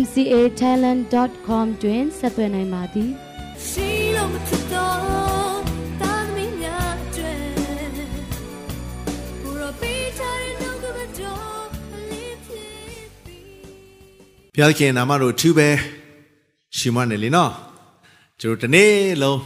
[0.00, 3.10] mcatalent.com တွင်ဆက်သွယ်နိုင်ပါသည်
[3.66, 5.60] ရှိလို့မထတော့
[6.00, 7.34] တာသမီးများကျွဲ
[9.42, 11.66] ဘူရောပေးချင်တော့ကမတော်
[12.10, 12.70] လေးဖြစ်
[13.24, 13.46] ပြီး
[14.54, 15.68] ဘုရားခင်နာမတော်သူပဲ
[16.76, 17.52] ရှိမနေလေနော်
[18.40, 19.40] ကျွန်တော်ဒီနေ့လုံး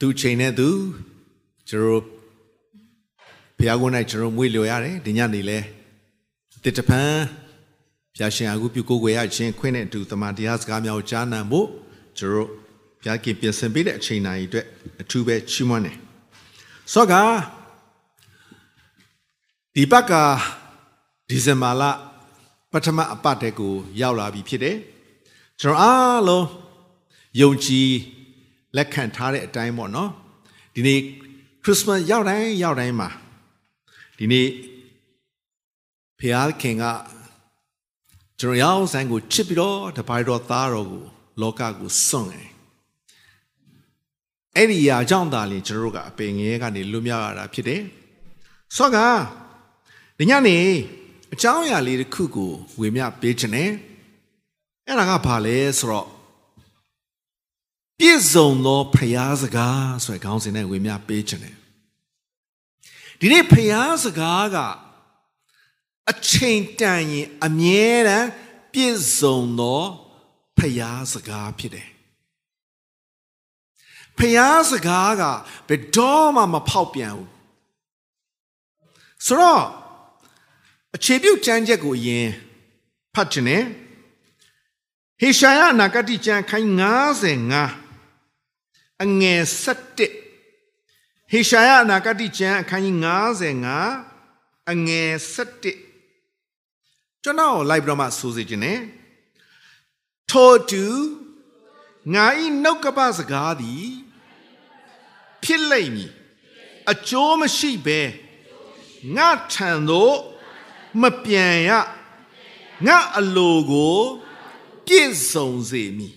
[0.00, 0.68] သူချိန်နဲ့သူ
[1.68, 2.04] ကျွန်တော်
[3.58, 5.58] ဘုရားကုန်း၌ကျွန်တော်မွေးလျော်ရတယ်ဒီညနေလဲ
[6.62, 7.00] တစ်တပံ
[7.48, 7.49] ဘု
[8.20, 11.66] ရားရှင်အကူပြုကိုယ်ွယ်ရခြင်းခွင့်နဲ့အတူတမန်တရားစကားများကိုကြားနာဖို့
[12.18, 12.48] ကျွန်တော်
[13.02, 14.66] ဘုရားခင်ပြင်ဆင်ပေးတဲ့အချိန်တိုင်းအတွက်
[15.00, 15.96] အထူးပဲချီးမွမ်းတယ်
[16.92, 17.14] ဆော့က
[19.74, 20.12] ဒီဘက်က
[21.28, 21.82] ဒီဇင်ဘာလ
[22.72, 24.76] ပထမအပတ်တည်းကိုရောက်လာပြီဖြစ်တယ်
[25.60, 26.46] ကျွန်တော်အားလုံး
[27.40, 27.90] ယုံကြည်
[28.76, 30.10] လက်ခံထားတဲ့အတိုင်းပေါ့နော်
[30.74, 31.00] ဒီနေ့
[31.64, 33.08] ခရစ်စမတ်ရောက်တိုင်းရောက်တိုင်းမှာ
[34.18, 34.46] ဒီနေ့
[36.18, 36.20] ဖ
[36.62, 36.84] ခင်က
[38.40, 41.04] ကျွန်တော်ရောက်ဆိုင်ကိုချစ်ပြီးတော့တပိုင်တော်သားတော်ကို
[41.40, 42.48] လောကကိုစွန့်တယ်
[44.56, 47.82] အဲ့ဒီအရာကြောင့်သာလျှင်ကျွန်တော်တို့ကအပင်ငယ်ကနေလွတ်မြောက်ရတာဖြစ်တယ်
[48.76, 48.98] ဆော့က
[50.18, 50.58] ဒီညနေ
[51.34, 53.70] အကြောင်းအရာလေးတစ်ခုကိုဝေမျှပေးခြင်းနဲ့
[54.86, 56.08] အဲ့ဒါကဘာလဲဆိုတော့
[57.98, 61.54] ပြည့်စုံသောဖရာစကားဆိုတဲ့ခေါင်းစဉ်နဲ့ဝေမျှပေးခြင်းနဲ့
[63.20, 64.58] ဒီနေ့ဖရာစကားက
[66.10, 68.28] အချိန်တန်ရင်အမြဲတမ်း
[68.72, 69.82] ပြည့်စုံသော
[70.56, 71.88] ဖရာစကားဖြစ်တယ်
[74.18, 75.22] ဖရာစကားက
[75.68, 77.28] ဘယ်တော့မှမဖောက်ပြန်ဘူး
[79.26, 79.64] ဆိုတော့
[80.94, 82.28] အခြေပြုကျမ်းချက်ကိုယင်
[83.14, 83.64] ဖတ်ခြင်းနဲ့
[85.20, 86.70] ဟေရှာယအနာဂတိကျမ်းခိုင်း
[88.28, 89.42] 95အငယ်
[90.24, 92.96] 7ဟေရှာယအနာဂတိကျမ်းအခန်းကြီး
[93.84, 95.89] 95အငယ်7
[97.24, 98.74] ကျွန်တော်လိုက်ပြီးတော့မှဆိုစီခြင်း ਨੇ
[100.30, 100.86] ထိုတူ
[102.14, 103.88] ငါဤနှုတ်ကပစကားသည်
[105.42, 106.12] ဖြစ်လိမ့်မည်
[106.90, 108.00] အကျိုးမရှိဘဲ
[109.16, 110.16] ငါထံသို့
[111.00, 111.70] မပြန်ရ
[112.86, 113.98] ငါအလိုကို
[114.86, 116.16] ပြည့်စုံစေမည်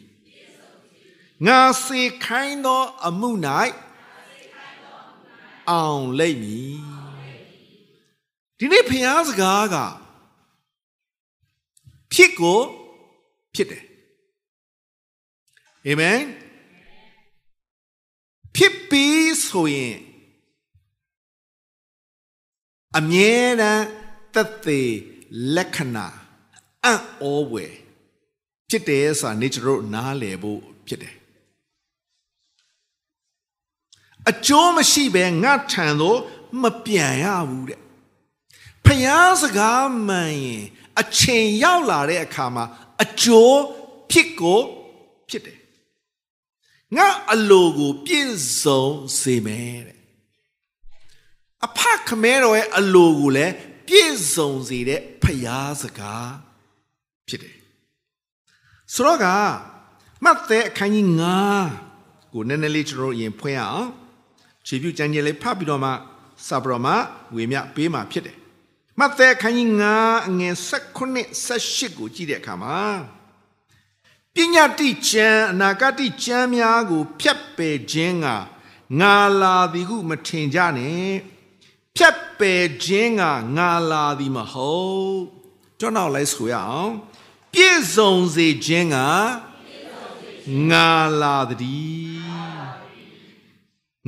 [1.45, 3.29] ငါစေခိုင်းသောအမှု၌
[5.69, 6.79] အောင်လိမ့်မည်
[8.57, 9.77] ဒီနေ့ဖျားစကားက
[12.13, 12.59] ဖြစ်ကို
[13.56, 13.84] ဖြစ်တယ်
[15.85, 16.19] အာမင်
[18.56, 19.97] ဖြစ်ပြီးဆိုရင်
[22.97, 23.85] အမြဲတမ်း
[24.34, 24.81] သက်သေ
[25.56, 26.07] လက္ခဏာ
[26.84, 27.74] အံ့ဩဝယ်
[28.69, 31.16] ဖြစ်တယ်ဆိုတာနေကျတို့နားလည်ဖို့ဖြစ်တယ်
[34.30, 36.19] အကျိုးမရှိဘဲငါထံသို့
[36.62, 37.81] မပြန်ရဘူးတဲ့
[38.85, 40.66] ဖျားစကားမှန်ရင်
[41.01, 42.65] အချိန်ရောက်လာတဲ့အခါမှာ
[43.03, 43.59] အကျိုး
[44.11, 44.61] ဖြစ်ကို
[45.29, 45.59] ဖြစ်တယ်
[46.97, 48.85] ငါအလိုကိုပြည့်စုံ
[49.19, 49.99] စေမယ်တဲ့
[51.65, 53.53] အဖခမဲတော်ရဲ့အလိုကိုလည်း
[53.87, 56.31] ပြည့်စုံစေတဲ့ဖျားစကား
[57.27, 57.55] ဖြစ်တယ်
[58.93, 59.27] ဆိုတော့က
[60.23, 61.07] မတ်သဲအခန်းကြီး
[61.71, 63.89] 9ကိုနည်းနည်းလေးကျွန်တော်အရင်ဖွင့်ရအောင်
[64.67, 65.91] ခြေပြုကျမ်းကျလေးဖတ်ပြီးတော့မှ
[66.47, 66.87] စပရမ
[67.35, 68.37] ဝေမျှပေးမှာဖြစ်တယ်
[68.99, 70.99] မဿဲခန်းကြီး9အငယ်16
[71.47, 72.81] 18ကိုကြည့်တဲ့အခါမှာ
[74.33, 78.27] ပညာတိကျမ်းအနာဂတိကျမ်းများကို ဖြတ်ပယ်ခြင်းက
[78.99, 81.09] ငါလာသည်ဟုမထင်ကြနဲ့
[81.95, 83.23] ဖြတ်ပယ်ခြင်းက
[83.57, 85.17] ငါလာသည်မဟုတ်
[85.79, 86.91] ကျွန်တော်လိုက်ဆိုရအောင်
[87.53, 88.97] ပြည့်စုံစေခြင်းက
[90.71, 90.89] ငါ
[91.21, 92.22] လာသည်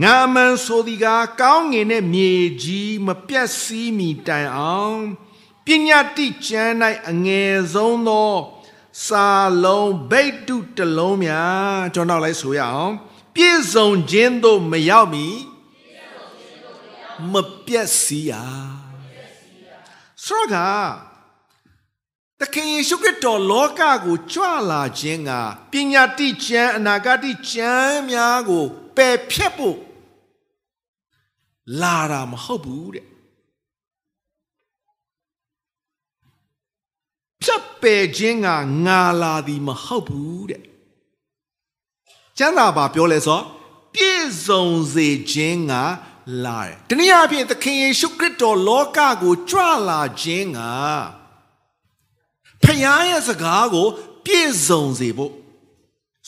[0.03, 1.05] ငါမန်ဆိုဒီက
[1.39, 2.31] ကောင်းငင်တဲ့မြေ
[2.63, 5.01] ကြီးမပြတ်စည်းမီတိုင်အောင်
[5.65, 6.73] ပညာတိကျမ်း၌
[7.09, 8.33] အငယ်ဆုံးသော
[9.05, 9.29] စာ
[9.63, 12.93] လုံးဗိတ်တုတလုံးများကျွန်တော်လိုက်ဆိုရအောင်
[13.35, 15.27] ပြည့်စုံခြင်းသို့မရောက်မီ
[17.31, 17.33] မ
[17.65, 18.33] ပြတ်စည်းရ
[20.25, 20.55] ဆိုက
[22.39, 25.31] တခင်ယေရှုခရစ်တော်လောကကိုကြွလာခြင်းက
[25.71, 29.77] ပညာတိကျမ်းအနာဂတိကျမ်းများကို ပယ်ဖြတ်ဖို့
[31.81, 33.05] လာတာမဟုတ်ဘူးတဲ့
[37.43, 38.47] ဖြဖြတ်ပယ်ခြင်းက
[38.85, 40.61] ငါလာသည်မဟုတ်ဘူးတဲ့
[42.37, 43.39] ကျမ်းစာဘာပြောလဲဆို
[43.93, 45.73] ပြည့်စုံစေခြင်းက
[46.45, 50.59] လာတယ်တနည်းအားဖြင့်သခင်ယေရှုခရစ်တော်လောကကိုကြွလာခြင်းက
[52.63, 53.87] ဖခင်ရဲ့စကားကို
[54.25, 55.33] ပြည့်စုံစေဖို့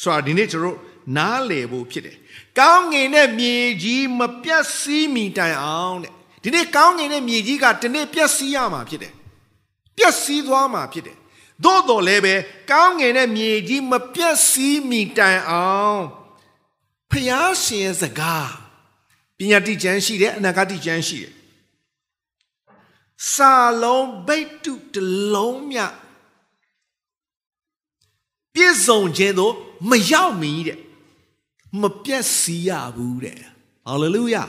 [0.02, 0.78] ဆိုတာဒီနေ့ကျွန်တော်
[1.18, 2.18] နားလည်ဖို့ဖြစ်တယ်
[2.60, 6.12] ကောင်းငင်တဲ့မြေကြီးမပြတ်စည်းမီတိုင်အောင်တဲ့
[6.44, 9.14] ဒီနေ့ကောင်းငင်တဲ့မြေကြီးကဒီနေ့ပြတ်စည်းရမှာဖြစ်တယ်
[9.98, 11.18] ပြတ်စည်းသွားမှာဖြစ်တယ်
[11.64, 12.34] သို့တော်လည်းပဲ
[12.72, 16.04] ကောင်းငင်တဲ့မြေကြီးမပြတ်စည်းမီတိုင်အောင်
[17.12, 18.50] ဖျားရှင်ရဲ့စကား
[19.38, 21.34] ပညာတိကျမ်းရှိတယ်အနာဂတိကျမ်းရှိတယ်
[23.34, 23.54] စာ
[23.84, 24.96] လုံးဘိတ်တုတ
[25.34, 25.80] လုံးမြ
[28.54, 29.54] ပြည့်စုံခြင်းတို့
[29.90, 30.80] မရောက်မီတဲ့
[31.82, 33.40] မပြတ်စီးရဘူးတဲ့
[33.88, 34.44] ဟာလေလုယာ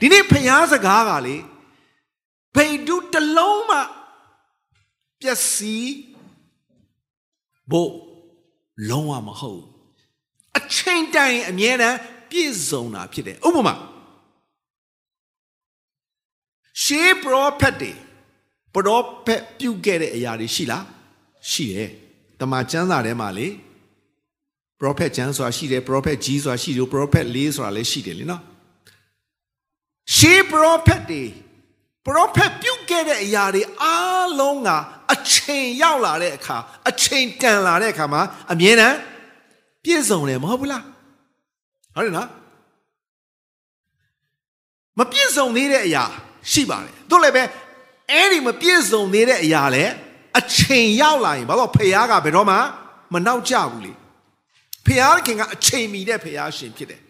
[0.00, 1.36] ဒီနေ့ဖျားစကားကလေ
[2.54, 3.78] ဘိတ်တုတလုံးမှ
[5.20, 5.92] ပျက်စီး
[7.70, 7.92] ဖို့
[8.90, 9.62] လုံးဝမဟုတ်
[10.56, 11.98] အချိန်တိုင်အမြဲတမ်း
[12.30, 13.74] ပြည့်စုံတာဖြစ်တယ်ဥပမာ
[16.82, 17.92] ရှေးပရောဖက်တွေ
[18.74, 20.84] ပရောဖက်ပြုတ်ခဲ့တဲ့အရာတွေရှိလား
[21.50, 21.90] ရှိတယ်
[22.40, 23.46] တမန်ကျမ်းစာထဲမှာလေ
[24.80, 28.42] ပရောဖက်ကျမ်းဆိုတာရှိတယ်ပရောဖက်ကြီးဆိုတာရှိတယ်ပရောဖက်လေးဆိုတာလည်းရှိတယ်လीနော်
[30.16, 31.24] ရှေးပရောဖက်တွေ
[32.06, 34.68] ပရောဖက်ပြုတ်ခဲ့တဲ့အရာတွေအားလုံးက
[35.12, 36.56] အချိန်ရောက်လာတဲ့အခါ
[36.88, 38.22] အချိန်တန်လာတဲ့အခါမှာ
[38.52, 38.96] အမြဲတမ်း
[39.84, 40.84] ပြည့်စုံတယ်မဟုတ်ဘူးလား
[41.94, 42.28] ဟုတ်တယ်နော်
[44.98, 46.04] မပြည့်စုံသေးတဲ့အရာ
[46.50, 47.42] ရှိပါတယ်တို့လည်းပဲ
[48.10, 49.92] အဲ့ဒီမပြည့်စုံသေးတဲ့အရာလည်း
[50.38, 52.56] အချိန်ရောက်လာရင်ဘာလို့ဖခင်ကဘယ်တော့မှ
[53.12, 53.92] မနောက်ကျဘူးလေ
[54.86, 54.88] ဖ
[55.26, 57.02] ခင်ကအချိန်မီတဲ့ဖခင်ရှင်ဖြစ်တယ်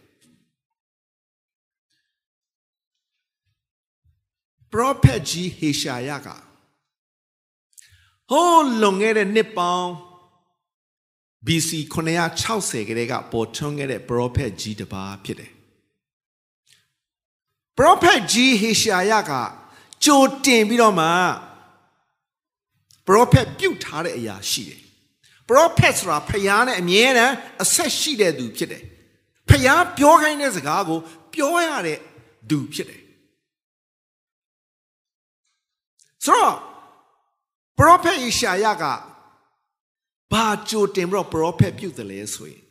[4.73, 6.29] ပရောဖက်ကြီးဟေရှာယက
[8.31, 9.89] ဟိုးလွန်ခဲ့တဲ့နှစ်ပေါင်း
[11.47, 11.71] BC
[12.35, 15.53] 960ကလေးကပေါ်ထွန်းခဲ့တဲ့ပရောဖက်ကြီးတစ်ပါးဖြစ်တယ်
[17.77, 19.33] ပရောဖက်ကြီးဟေရှာယက
[20.05, 21.09] ကြိုတင်ပြီးတော့မှ
[23.07, 24.80] ပရောဖက်ပြုတ်ထားတဲ့အရာရှိတယ်
[25.51, 28.83] ပရောဖက်ဆိုတာဖျားနဲ့အမြဲတမ်းအဆက်ရှိတဲ့သူဖြစ်တယ်
[29.49, 30.99] ဖျားပြောခိုင်းတဲ့စကားကို
[31.35, 31.99] ပြောရတဲ့
[32.51, 33.03] သူဖြစ်တယ်
[36.25, 36.57] ဆိုတော့
[37.79, 38.85] ပရောဖက်ယေရှာယက
[40.33, 42.63] ဘာကြိုတင်ပြီးတော့ပရောဖက်ပြုတ်တယ်လဲဆိုရင်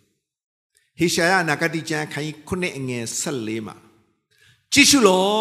[0.99, 3.75] ဟေရှာယနာဂတိကျမ်းခန်းကြီး9အငယ်14မှာ
[4.73, 5.39] ကြည့်ရှုလော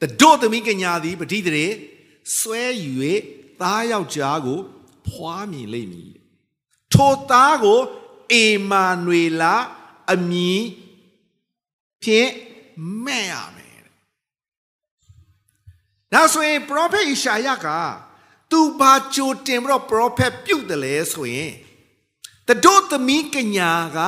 [0.00, 1.66] တတို့သမီးကညာသည်ပတိတရေ
[2.36, 2.92] ဆွဲယူ၍
[3.60, 4.60] သားယောက်ျားကို
[5.08, 6.14] ဖွားမြင်လိမ့်မည်
[6.94, 7.80] ထိုသားကို
[8.32, 9.54] အေမာနွေလာ
[10.12, 10.62] အမည်
[12.02, 12.30] ဖြင့်
[13.04, 13.80] မဲ့ရမယ်
[16.12, 17.66] ဒါဆိုရင် prophet ဣရှာယက
[18.50, 21.52] သူဘာကြိုတင်ပြီးတော့ prophet ပြုတ်တယ်လဲဆိုရင်
[22.48, 23.98] တတို့သမီးကညာက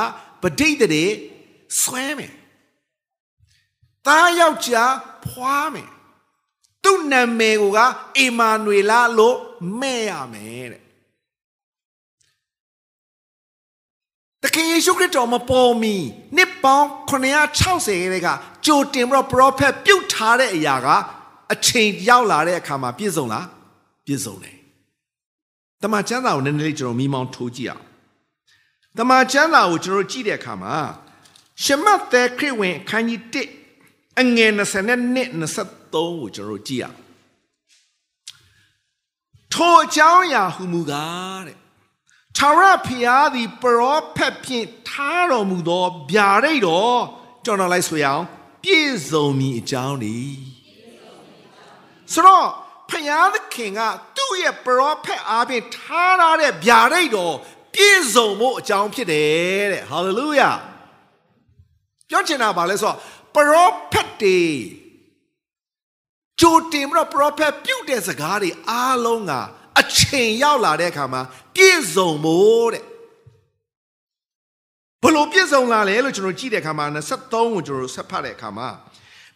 [0.43, 1.05] ပဋိတရေ
[1.81, 2.33] ဆွဲမယ်
[4.07, 4.95] သားယောက်ျား
[5.27, 5.91] ဖွားမယ်
[6.85, 7.79] သူ့နာမည်က
[8.19, 9.37] အေမာနွေလာလို့
[9.81, 10.83] မဲ့ရမယ်တဲ့
[14.45, 15.95] တခင်ယေရှုခရစ်တော်မပေါ်မီ
[16.37, 18.29] နှစ်ပေါင်း960ရဲ့က
[18.67, 20.89] ကြိုတင်ပြီးတော့ prophet ပြုတ်ထားတဲ့အရာက
[21.53, 23.47] အချိန်ရောက်လာတဲ့အခါမှာပြည့်စုံလား
[24.07, 24.57] ပြည့်စုံတယ်
[25.83, 27.85] တမန်ကျမ်းစာကိုနည်းနည်းလေးကျွန်တော်မိမောင်းထိုးကြည့်အောင်
[28.99, 30.75] တမန်ကျမ်းစာကိုကျွန်တော်ကြည့်တဲ့အခါမှာ
[31.63, 35.29] ရှမတ်သက်ခရစ်ဝင်အခန်းကြီး1အငယ်20နဲ့
[35.59, 36.99] 23ကိုကျွန်တော်ကြည့်အောင်
[39.53, 41.59] ထိုအကြောင်းအရာဟူမူကားတဲ့
[42.37, 46.99] ထာဝရဘုရားသည်ပရောဖက်ဖြင့်ထားတော်မူသောဗျာဒိတ်တော်
[47.45, 48.25] ကျွန်တော်လိုက်ဆိုရအောင်
[48.63, 50.19] ပြည့်စုံမည်အကြောင်းဒီ
[52.13, 52.47] ဆိုတော့
[52.91, 53.81] ဖယားသခင်က
[54.17, 57.35] သူ့ရဲ့ပရောဖက်အားဖြင့်ထားထားတဲ့ဗျာဒိတ်တော်
[57.75, 60.51] ပြည့်စုံဖို့အကြောင်းဖြစ်တယ်တဲ့ဟာလေလုယာ
[62.09, 62.97] ပြောချင်တာပါလဲဆိုတော့
[63.35, 64.41] ပရောဖက်တွေ
[66.41, 69.33] ကြိုတင်ပြီးတော့ပရောဖက်ပြုတ်တဲ့စကားတွေအားလုံးက
[69.81, 71.23] အချိန်ရောက်လာတဲ့အခါမှာ
[71.55, 72.85] ပြည့်စုံဖို့တဲ့
[75.03, 78.69] ဘလို့ပြည့်စုံလာလဲလို့ကျွန်တော်ကြည့်တဲ့အခါမှာ23ကိုကျွန်တော်ဆက်ဖတ်တဲ့အခါမှာ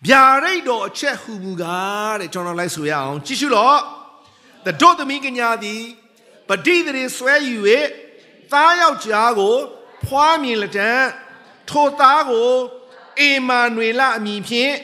[0.06, 3.78] ဗျာဒိတ်တော်အချက်ဟူမူကားတဲ့ကျွန်တော်လိုက်ဆိုရအောင်ကြည့်ရှုတော့
[4.66, 5.82] တတို့သမီးကညာသည်
[6.48, 7.58] ပဋိသရေဆွဲယူ၍
[8.52, 9.56] သားယောက်ျားကို
[10.06, 11.08] ဖွားမြင်လက်တန်း
[11.70, 12.52] ထိုသားကို
[13.20, 14.74] အေမာနွေလအမည်ဖြင့်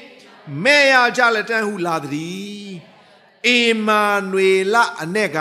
[0.64, 2.69] မဲ့ရကြလက်တန်းဟုလာသည်
[3.47, 5.39] အေမာနွေလအ내က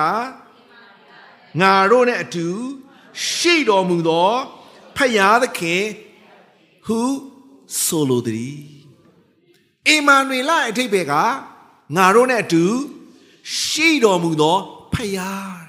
[1.59, 2.47] ငါတို့နဲ့အတူ
[3.27, 4.31] ရှိတော်မူသော
[4.95, 5.83] ဖယားသခင်
[6.85, 6.99] ဟု
[7.83, 8.61] ဆိုလိုသည်
[9.87, 11.13] အေမာနွေလအထိပ္ပယ်က
[11.95, 12.65] ငါတို့နဲ့အတူ
[13.57, 14.57] ရှိတော်မူသော
[14.93, 15.59] ဖဖယား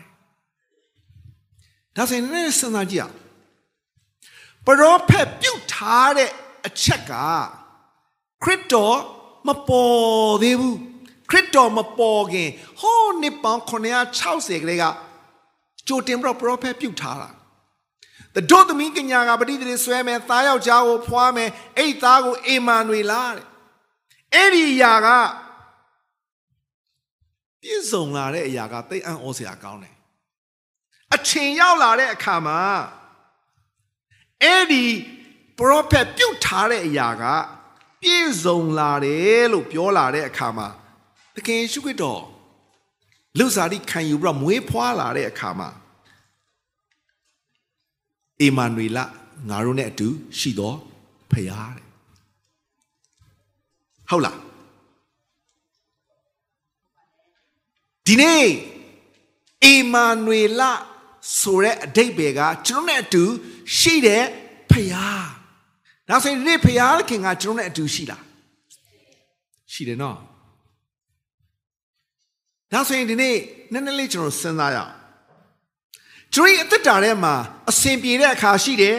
[1.96, 3.16] ဒါဆိုရင်လည်းစဉ်းစားကြည့်အောင်
[4.66, 6.30] ပရောဖက်ပြုတ်ထားတဲ့
[6.66, 7.12] အချက်က
[8.42, 8.98] ခရစ်တော်
[9.46, 10.78] မပေါ်သေးဘူး
[11.30, 12.48] ခရစ်တော်မပေါ်ခင်
[12.80, 14.84] ဟောနှစ်ပေါင်း960ကလေးက
[15.88, 17.30] ကြိုတင်ပြီးတော့ပရောဖက်ပြုတ်ထားတာ
[18.34, 23.46] တတို့သမီးကညာကပဋိသေဆွဲမယ်သားယောက်ျားကိုဖွားမယ်အဲ့သားကိုအေမာနွေလာတဲ့
[24.34, 25.08] အဲ့ဒီຢာက
[27.60, 29.94] ပြည့်စုံလာတဲ့အရာကသိအံ့ဩစရာကောင်းတယ်
[31.14, 32.60] အချိန်ရောက်လာတဲ့အခါမှာ
[34.42, 34.84] အဲ့ဒီ
[35.58, 37.24] prophet ပြုတ်ထားတဲ့အရာက
[38.02, 40.68] ပြည့်စုံလာတယ်လို့ပြောလာတဲ့အခါမှာ
[41.36, 42.22] တကယ်ရှုခွတ်တော်
[43.38, 45.70] လူစားတိခံယူပြီးတော့မွေးဖွားလာတဲ့အခါမှာ
[48.40, 48.98] အေမာနွေလ
[49.48, 50.08] ငါတို့နဲ့အတူ
[50.38, 50.76] ရှိတော်
[51.30, 51.86] ဖရာတဲ့
[54.10, 54.38] ဟုတ်လား
[58.06, 58.46] ဒီနေ့
[59.64, 60.62] အေမာနွေလ
[61.40, 63.24] ဆိုတဲ့အတိတ်ပဲကကျွန်တော်နဲ့အတူ
[63.78, 64.24] ရှိတဲ့
[64.70, 65.06] ဖရာ
[66.08, 68.22] ဒါဆိုရင်ဒီနေ့ဖရာခင်ကကျွန်တော်နဲ့အတူရှိလား
[69.72, 70.18] ရှိတယ်နော်
[72.72, 73.36] ဒါဆိုရင်ဒီနေ့
[73.72, 74.92] နည်းနည်းလေးကျွန်တော်စဉ်းစားရအောင်
[76.34, 77.34] ကျွန်တော်အသက်တာထဲမှာ
[77.70, 78.96] အဆင်ပြေတဲ့အခါရှိတယ်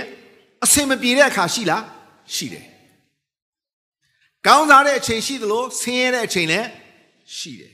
[0.63, 1.83] အဆင်မပြေတဲ့အခါရှိလား
[2.35, 2.65] ရှိတယ်
[4.47, 6.67] ကောင်းစားတဲ့အချိန်ရှိသလိုဆင်းရဲတဲ့အချိန်လည်း
[7.37, 7.73] ရှိတယ်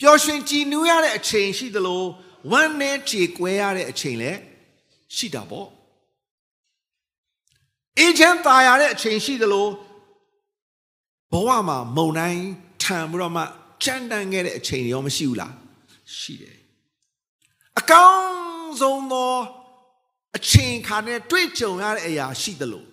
[0.00, 2.02] ပျော်ရွှင်ကြည်နူးရတဲ့အချိန်ရှိသလို
[2.50, 4.38] ဝမ်းနည်းကြေကွဲရတဲ့အချိန်လည်း
[5.16, 5.68] ရှိတာပေါ့
[7.98, 9.66] အေဂျင့်တာရတဲ့အချိန်ရှိသလို
[11.32, 12.42] ဘဝမှာမုံတိုင်း
[12.82, 13.42] ထံပြီးတော့မှ
[13.84, 15.52] ကြမ်းတမ်းခဲ့တဲ့အချိန်ရောမရှိဘူးလား
[16.18, 16.56] ရှိတယ်
[17.78, 19.32] အကောင်းဆုံးသော
[20.36, 22.84] အချိန်ခါနဲ့တွေ့ကြုံရတဲ့အရာရှိသလို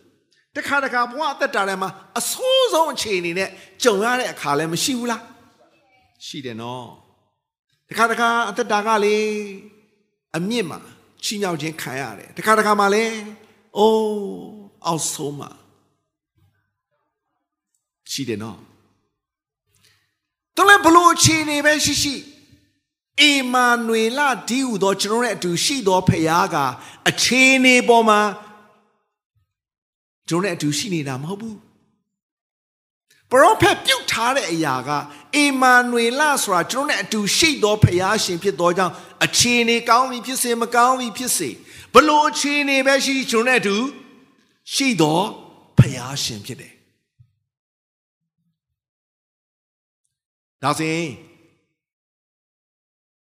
[0.56, 3.50] တခါတခါဘဝအသက်တာထဲမှာအဆိုးဆုံးအခြေအနေနဲ့
[3.84, 5.22] ကြုံရတဲ့အခါလည်းမရှိဘူးလား
[6.25, 6.88] ရှိတယ်နော်
[7.90, 9.18] တခါတခါအသက်တာကလေ
[10.38, 10.80] အမြင့်မှာ
[11.24, 13.16] ချီးမြှောက်ခြင်းခံရတယ်တခါတခါမှလည်း
[13.78, 14.04] အိုး
[14.86, 15.50] အောက်ဆုံးမှာ
[18.12, 18.60] ရှိတယ်နော်
[20.56, 22.16] တော်လည်းဘလို့အခြေအနေပဲရှိရှိ
[23.22, 24.20] အေမာနွေလ
[24.50, 26.58] ဒီဟုသောကျွန်တော်ရဲ့အတူရှိသောဖခင်က
[27.10, 28.20] အခြေအနေပေါ်မှာ
[30.30, 31.58] ကျွန်တော်နဲ့အတူရှိနေတာမဟုတ်ဘူး
[33.30, 34.90] ပရောဖက်ပြုတ်ထားတဲ့အရာက
[35.36, 38.94] အေမာနွေလဆိုတာကျွန်တော်နဲ့အတူရှိသောဖခင်ရှင်ဖြစ်သောကြောင့်
[39.26, 41.50] အခြေအနေကောင်းပြီဖြစ်စေမကောင်းပြီဖြစ်စေ
[41.94, 43.76] ဘလို့အခြေအနေပဲရှိကျွန်တော်နဲ့အတူ
[44.74, 45.20] ရှိသော
[45.78, 46.73] ဖခင်ရှင်ဖြစ်တယ်
[50.63, 51.10] ဒါဆိုရင်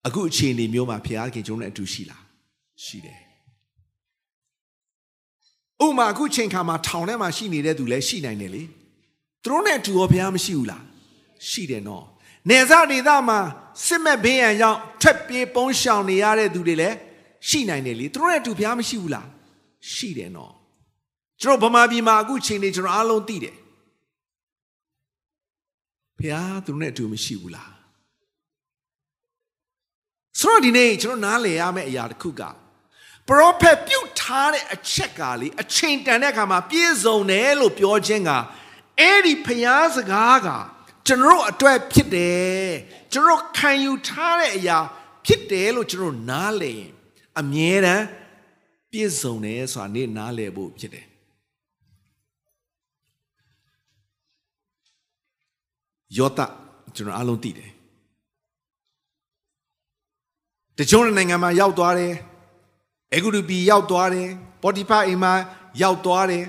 [0.07, 2.23] အခုအခြေအနေမျိုးမှာဖခင်ကျွန်တော်နဲ့အတူရှိလား
[2.83, 3.19] ရှိတယ်
[5.85, 8.63] ဥမာအခုချိန်ခါမှာထောင်ထဲမှာရှိနေတဲ့သူလည်းရှိနိုင်တယ်လေ
[9.43, 10.83] သူတို့နဲ့အတူရောဘုရားမရှိဘူးလား
[11.49, 12.05] ရှိတယ်နော်
[12.49, 13.39] နေဇဒေသမှာ
[13.85, 16.95] စစ်မဲ့ဘေးရန်ကြောင့်ထွက်ပြေးပုန်းရှောင်နေရတဲ့သူတွေလည်း
[17.49, 19.27] ရှိနိုင်တယ်လေသူတို့နဲ့အတူဘုရားမရှိဘူးလား
[19.93, 20.53] ရှိတယ်နော်
[21.41, 23.55] ကျွန်တော်ဗမာပြည်မှာအခုချိန်နေကျွန်တော်အားလုံးသိတယ်
[26.21, 27.73] ဘုရားသူတို့နဲ့အတူမရှိဘူးလား
[30.39, 32.41] ဆိုတော့ဒီနေ့ကျွန်တော်နားလည်ရမယ့်အရာတစ်ခုက
[33.27, 38.31] ပရောဖက်ပြုတ်ထားတဲ့အချက်ကလေအချိန်တန်တဲ့အခါမှာပြည့်စုံတယ်လို့ပြောခြင်းက
[38.99, 40.49] အဲ့ဒီဖျားစကားက
[41.07, 42.67] ကျွန်တော်အတွက်ဖြစ်တယ်
[43.13, 44.77] ကျွန်တော်ခံယူထားတဲ့အရာ
[45.25, 46.91] ဖြစ်တယ်လို့ကျွန်တော်နားလည်ရင်
[47.39, 48.05] အမြဲတမ်း
[48.91, 51.05] ပြည့်စုံတယ်ဆိုတာနေ့နားလည်ဖို့ဖြစ်တယ်
[56.17, 56.39] ယောသ
[56.95, 57.71] ကျွန်တော်အားလုံးသိတယ်
[60.77, 62.13] တချို့နိုင်ငံမှာရောက်သွားတယ်
[63.13, 64.29] အေဂုရုပီရောက်သွားတယ်
[64.61, 65.33] ပေါ်တီဖာအိမ်မှာ
[65.81, 66.45] ရောက်သွားတယ်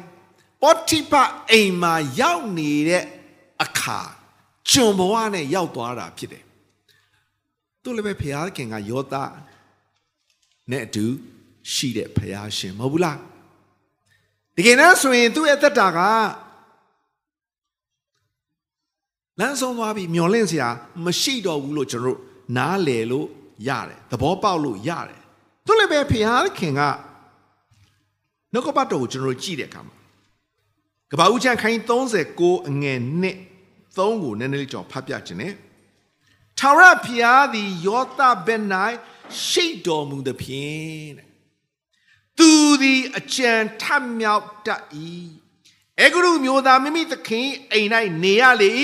[0.63, 3.05] ပေါ်တီဖာအိမ်မှာရောက်နေတဲ့
[3.63, 4.01] အခါ
[4.71, 6.45] ကျွန်ဘဝနဲ့ရောက်သွားတာဖြစ်တယ်
[7.83, 9.15] သူလည်းပဲဖျားခင်ကယောသ
[10.71, 11.05] နဲ့အတူ
[11.73, 13.19] ရှိတဲ့ဖျားရှင်မဟုတ်ဘူးလား
[14.57, 16.01] တကယ်နဲ့ဆိုရင်သူ့ရဲ့သက်တာက
[19.41, 20.69] လမ်းဆုံးသွားပြီမျောလင့်စရာ
[21.05, 22.19] မရှိတော့ဘူးလို့ကျွန်တော်တို့
[22.57, 23.27] နားလည်လို့
[23.69, 25.21] ရတယ်သဘောပေါက်လို့ရတယ်
[25.67, 26.81] သူလည်းပဲဖျားခင်က
[28.53, 29.97] နှုတ်ကပတ်တော်ကိုကျွန်တော်တို့ကြည့်တဲ့အခါမှာ
[31.11, 31.81] ကပ္ပဦးချန်ခိုင်း
[32.21, 33.37] 39အငယ်နှစ်
[33.97, 35.55] 3ကိုနည်းနည်းလေးကျွန်တော်ဖတ်ပြခြင်းနဲ့
[36.59, 38.63] ထာဝရဘုရားသည်ယောသဘက်၌
[39.47, 41.29] ရှိတော်မူသည်ဖြင့်တဲ့
[42.39, 42.51] သူ
[42.83, 43.85] သည်အကြံထ
[44.19, 44.83] မြောက်တတ်၏
[46.01, 47.89] အေဂရုမျိုးသားမိမိသခင်အိမ်၌
[48.23, 48.75] နေရလေ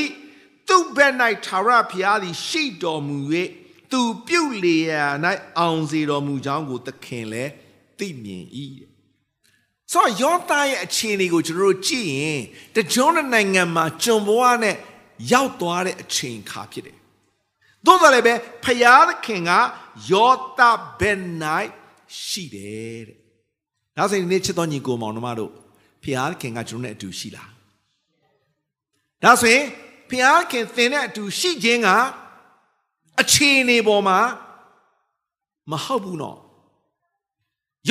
[0.68, 1.14] သူ့ဘက်၌
[1.46, 3.18] ထာဝရဘုရားသည် ရှိတော်မူ၍
[3.92, 5.04] သူပြုတ်လေရာ၌
[5.58, 7.52] အောင်စေတော်မူကြောင်းကိုသခင်လည်း
[7.98, 8.44] သိမြင်၏
[8.78, 8.90] တဲ့
[9.92, 12.40] ဆိုတော့ယောသရဲ့အခြေအနေကိုကျွန်တော်တို့ကြည့်ရင်
[12.76, 14.76] တကြုံတဲ့နိုင်ငံမှာကျွန်ဘဝနဲ့
[15.32, 16.98] ရောက်သွားတဲ့အချိန်ခါဖြစ်တယ်
[17.87, 18.34] သို့တော်လည်းပဲ
[18.64, 19.50] ဖယားသခင်က
[20.10, 20.60] ယောသ
[21.00, 21.20] ဘက်၌
[22.25, 23.18] ရှိတယ်တဲ့
[23.96, 25.52] ဒါဆိုရင်ဒီနေ့ချစ်တော်ညီကိုမောင်နှမတို့
[26.02, 27.50] ဖယားသခင်ကကျွန်တော်နဲ့အတူရှိလား
[29.25, 29.64] ဒါဆိုရင်
[30.10, 31.88] ဖယားခင်သင်နဲ့အတူရှိခြင်းက
[33.22, 34.18] အခြေအနေပေါ်မှာ
[35.70, 36.38] မဟုတ်ဘူးနော်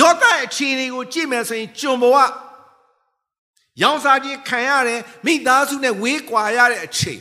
[0.00, 2.16] ယောသရဲ့အခြေအနေကိုကြည့်မယ်ဆိုရင်ကျွန်ဘဝ
[3.82, 7.20] ရောင်စားခြင်းခံရတယ်မိသားစုနဲ့ဝေးကွာရတဲ့အချိန်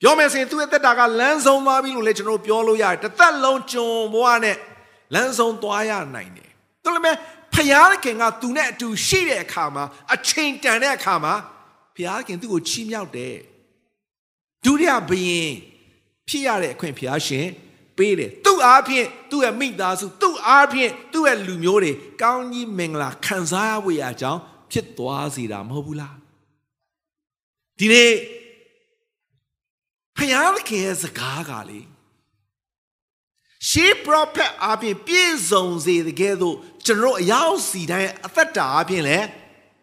[0.00, 4.56] ပြောမယ်ဆိုရင်သူ့ရဲ့တက်တာကလမ်းဆုံးသွားပြီလို့လည်းကျွန်တော်ပြောလို့ရတယ်တစ်သက်လုံးကျွန်ဘဝနဲ့
[5.14, 6.50] လမ်းဆုံးသွားရနိုင်တယ်
[6.82, 7.12] သူလည်းပဲ
[7.54, 9.84] ဖယားခင်ကသူနဲ့အတူရှိတဲ့အခါမှာ
[10.14, 11.34] အချိန်တန်တဲ့အခါမှာ
[11.94, 13.34] ဖယားခင်သူ့ကိုချီးမြှောက်တယ်
[14.64, 15.50] ဒုတိယဘယင်
[16.28, 17.46] ဖြစ်ရတဲ့အခွင့်ဖယားရှင်
[17.96, 21.92] ပေးတယ်သူ့အားဖြင့်သူ့ရဲ့မိသားစုသူ့အားဖြင့်သူ့ရဲ့လူမျိုးတွေ
[22.22, 24.40] ကောင်းကြီးမင်္ဂလာခံစားရဝေရကြောင်း
[24.72, 26.16] ဖြစ်သွားစေတာမဟုတ်ဘူးလား
[27.78, 28.12] ဒီနေ့
[30.16, 31.80] ဖယားခင်ရဲ့စကားကလေ
[33.68, 39.26] ရှေး prophet အပြင်ပြည့်စုံစေတဲ့ကဲ့သို့ကျွန်တော်အရောက်စီတိုင်းအသက်တာအပြင်လည်း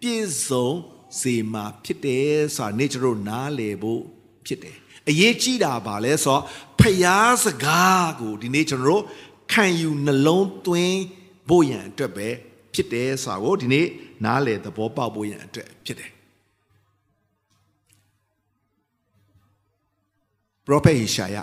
[0.02, 0.70] ပြည့်စုံ
[1.20, 4.04] စေမှာဖြစ်တယ်ဆိုတာနေ့ကျွန်တော်နားလည်ဖို့
[4.46, 4.78] ဖြစ်တယ်
[5.10, 6.42] အရေးကြီးတာပါလဲဆိုတော့
[6.80, 9.04] ဖယားစကားကိုဒီနေ့ကျွန်တော်
[9.52, 11.00] ခံယူနှလုံးသွင်း
[11.48, 12.28] ဖို့ရန်အတွက်ပဲ
[12.74, 13.88] ဖြစ်တယ်ဆိုတာကိုဒီနေ့
[14.26, 16.12] နားလည်သဘောပေါက်ဖို့ရန်အတွက်ဖြစ်တယ်
[20.66, 21.38] prophet ဟေရှာယ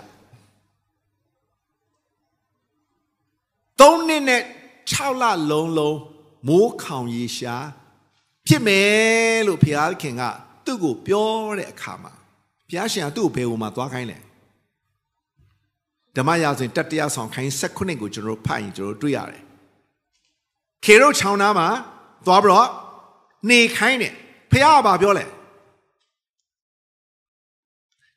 [3.79, 4.43] သုံးနှစ်နဲ့
[4.91, 5.99] 6လလုံးလုံး
[6.47, 7.55] မိုးခေါင်ရေရှာ
[8.47, 10.23] ဖြစ်မယ်လို့ဘုရားခင်က
[10.65, 12.13] သူ့ကိုပြောတဲ့အခါမှာ
[12.69, 14.17] ဘုရားရှင်ကသူ့ကိုဘယ်ဟိုမှာသွားခိုင်းလဲ
[16.15, 19.43] ဓမ္မရာဇဝင်တတရဆောင်ခိုင်း16ကိုကျွန်တော်တို့ဖတ်ရင်ကျွန်တော်တို့တွေ့ရတယ်
[20.83, 21.67] ခေရုချောင်းသားမှာ
[22.25, 22.69] သွားပြီးတော့
[23.49, 24.13] နေခိုင်းတယ်
[24.51, 25.25] ဘုရားကဘာပြောလဲ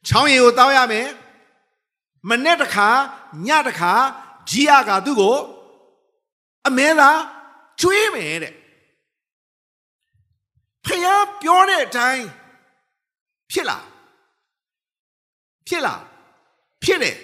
[0.07, 1.09] ချောင်းရည်ကိုတောက်ရမယ်
[2.28, 2.88] မနေ့တစ်ခါ
[3.47, 3.92] ညတစ်ခါ
[4.50, 5.37] ကြီးရကသူ့ကို
[6.69, 7.11] အမဲသာ
[7.80, 8.54] ကျွေးမယ်တဲ့
[10.85, 11.07] ဖះ
[11.42, 12.27] ပြောတဲ့အတိုင်း
[13.53, 13.89] ဖြစ်လား
[15.70, 16.02] ဖြစ်လား
[16.85, 17.16] ဖြစ်တယ်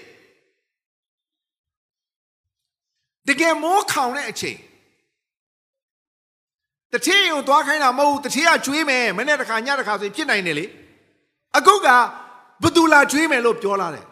[3.29, 4.59] တကယ်မိုးခေါင်တဲ့အချိန်
[6.93, 10.65] တတိယကိုသွားခိုင်းတာမဟုတ်ဘူးတတိယကျွေးမယ်မနေ့တစ်ခါညတစ်ခါဆိုရင်ဖြစ်နိုင်တယ်လေ
[11.57, 11.89] အခုက
[12.63, 14.07] ဘသူလာကျွေးမယ်လို့ပြောလာတယ်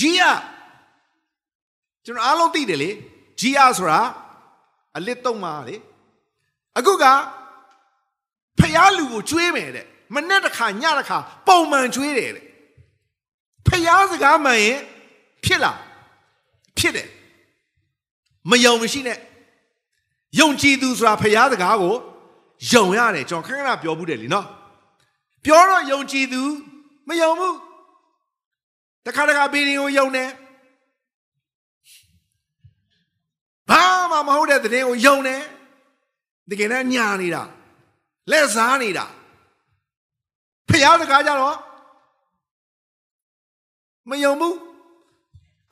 [0.00, 0.30] ဂျီယာ
[2.04, 2.90] ကျွန်တော်အားလုံးသိတယ်လေ
[3.40, 4.00] ဂျီယာဆိုတာ
[4.96, 5.76] အလစ်တုံးမှာလေ
[6.78, 7.04] အခုက
[8.60, 12.45] ဖျားလူကိုကျွေးမယ်တဲ့မနေ့တစ်ခါညတစ်ခါပုံမှန်ကျွေးတယ်တဲ့
[13.68, 14.80] ဖျားစကားမှန်ရင်
[15.44, 15.78] ဖြစ်လား
[16.78, 17.08] ဖြစ်တယ်
[18.50, 19.18] မယုံမရှိနဲ့
[20.38, 21.94] ယုံကြည်သူဆိုတာဖျားစကားကို
[22.72, 24.46] ယုံရတယ်ကျွန်တော်ခဏခဏပြောဘူးတယ်လीနော်
[25.44, 26.42] ပြောတော့ယုံကြည်သူ
[27.08, 27.56] မယုံဘူး
[29.06, 30.30] တခါတခါဘေးရင်ကိုယုံတယ်
[33.70, 35.42] ဘာမှမဟုတ်တဲ့တဲ့ကိုယုံတယ်
[36.50, 37.42] တကယ်နဲ့ညာနေတာ
[38.30, 39.06] လက်စားနေတာ
[40.68, 41.56] ဖျားစကားကြတော့
[44.08, 44.56] မယုံဘူး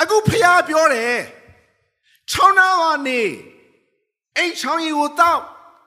[0.03, 1.21] အခုဖျားပြောတယ်
[2.31, 3.21] ချောင်းနာကနေ
[4.37, 5.43] အိမ်ချောင်းရီကိုတောက်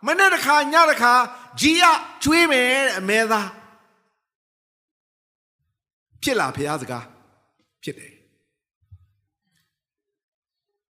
[0.06, 1.14] မနေ့တစ်ခါညတစ်ခါ
[1.60, 1.84] ကြီးရ
[2.24, 3.50] ကျွေးမယ်တဲ့အမဲသား
[6.24, 7.06] ဖြစ်လားဖျားစကား
[7.84, 8.14] ဖြစ်တယ်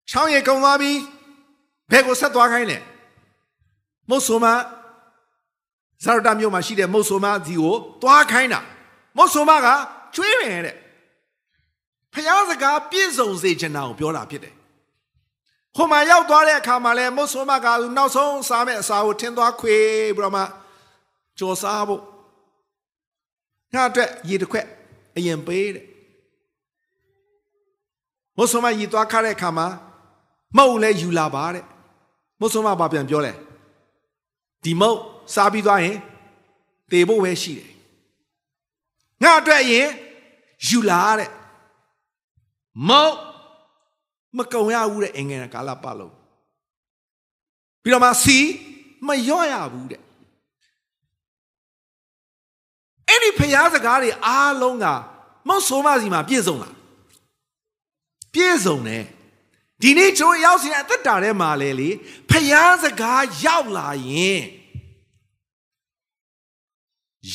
[0.10, 0.92] ချောင်းရီကုံသွားပြီ
[1.92, 2.78] ဘယ်ကိုဆက်သွားခိုင်းလဲ
[4.10, 4.46] မုတ်ဆိုမ
[6.04, 8.62] ဇာရတမြို့မှာရှိတဲ့မုတ်ဆိုမစီကိုသွားခိုင်းတာ
[9.18, 9.68] မုတ်ဆိုမက
[10.16, 10.76] ကျွေးမယ်တဲ့
[12.14, 14.56] ဖျားစကားပြည့်စုံစေချင်တာကိုပြောတာဖြစ်တယ်
[15.76, 17.68] ဟိုမှာရောက်သွားတဲ့အခါမှာလဲမုတ်ဆိုမက
[17.98, 19.76] နောက်ဆုံးစားမဲ့အစာကိုထင်းသွားခွေ
[20.16, 20.44] ပြီးတော့မှ
[21.40, 22.02] ကြော်စားဖို့
[23.74, 24.66] ငါအတွက်ရေတစ်ခွက်
[25.16, 25.86] အရင်ပေးတဲ့
[28.38, 29.68] မုတ်ဆိုမရေသွားခါတဲ့အခါမှာ
[30.58, 31.66] မဟုတ်လဲယူလာပါတဲ့
[32.40, 33.34] မုတ်ဆိုမဘာပြန်ပြောလဲ
[34.64, 34.98] ဒီမုတ်
[35.34, 35.98] စားပြီးသွားရင်
[36.92, 37.72] တေဖို့ပဲရှိတယ်
[39.24, 39.88] ငါအတွက်ရင်
[40.68, 41.30] ယူလာတဲ့
[42.88, 43.16] မုတ်
[44.38, 46.14] မကုံရဘူးတဲ့အင်္ဂလိပ်ကာလပတ်လုံး
[47.84, 48.38] ပြီးတော့မှစီ
[49.08, 50.02] မရော့ရဘူးတဲ့
[53.08, 54.86] အဲ့ဒီဖျားစကားတွေအားလုံးက
[55.48, 56.76] မဟုတ်ဆိုမစီမှာပြည့်စုံလား
[58.34, 59.04] ပြည့်စုံတယ်
[59.82, 61.90] ဒီနေ့ကျွန်တော်ရောက်စီတဲ့အသက်တာထဲမှာလေလေ
[62.30, 64.42] ဖျားစကားရောက်လာရင်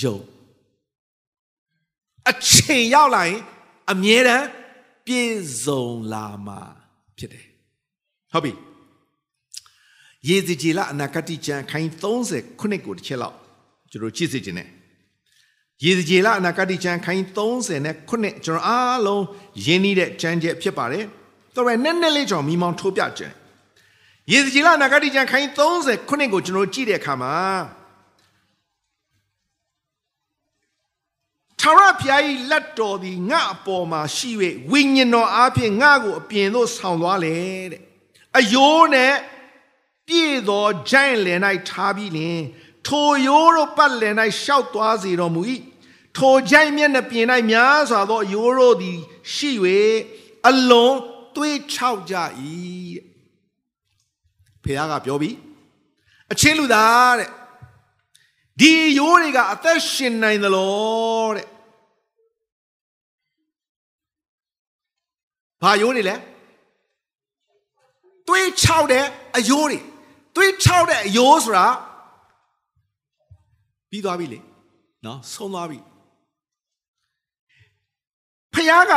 [0.00, 0.18] ယုံ
[2.30, 3.40] အချိန်ရောက်လာရင်
[3.90, 4.46] အမြဲတမ်း
[5.06, 6.60] ပြည့်စုံလာမှာ
[7.18, 7.46] ဖြစ်တယ်
[8.32, 8.52] ဟုတ်ပြီ
[10.28, 13.36] ယေဇကျေလအနာဂတိကျမ်းခိုင်း30ခုနှစ်ကိုတစ်ချက်လောက်
[13.90, 14.68] ကျွန်တော်ကြည့်စေခြင်းနဲ့
[15.84, 19.24] ရေစကြည်လအနာဂတိကျမ်းခိုင်း30နဲ့ခုနှစ်ကျွန်တော်အားလုံး
[19.66, 21.04] ရင်းနှီးတဲ့ကျမ်းချက်ဖြစ်ပါတယ်။
[21.54, 23.32] တော်ရနည်းနည်းလေးကျွန်တော်မိမောင်းထိုးပြခြင်း။
[24.32, 27.34] ရေစကြည်လအနာဂတိကျမ်းခိုင်း30ခုနှစ်ကိုကျွန်တော်ကြည့်တဲ့အခါမှာ
[31.64, 32.20] ထာဝရဘုရား၏
[32.50, 34.30] လက်တော်သည်ငါအပေါ်မှာရှိ၍
[34.70, 37.36] ဝိညာဉ်တော်အားဖြင့်ငါကိုအပြင်သို့ဆောင်သွားလေ
[37.72, 37.82] တဲ့
[38.38, 39.14] အယိုးနဲ့
[40.06, 42.40] ပြည့်သောဂျိုင်းလယ်၌ထားပြီးလင်
[42.86, 45.42] ထိုရိုးတို့ပတ်လည်၌ရှောက်သွားစေတော်မူ၏
[46.16, 48.98] ထိုဂျိုင်းမျက်နှာပြင်၌များစွာသောအယိုးတို့သည်
[49.34, 49.50] ရှိ၍
[50.48, 50.94] အလွန်
[51.34, 52.14] သွေးချောက်ကြ၏
[54.62, 55.36] ဖေယားကပြောပြီး
[56.32, 57.30] အချင်းလူသားတဲ့
[58.60, 61.51] ဒီရိုးတွေကအသက်ရှင်နိုင်သလားတဲ့
[65.62, 66.16] ဘာရိုးတွေလဲ
[68.28, 69.04] သွေးချောက်တဲ့
[69.36, 69.78] အယိုးတွေ
[70.36, 71.66] သွေးချောက်တဲ့အယိုးဆိုတာ
[73.90, 74.38] ပြီးသွားပြီလေ
[75.04, 75.78] နော်ဆုံးသွားပြီ
[78.54, 78.92] ဖခင်က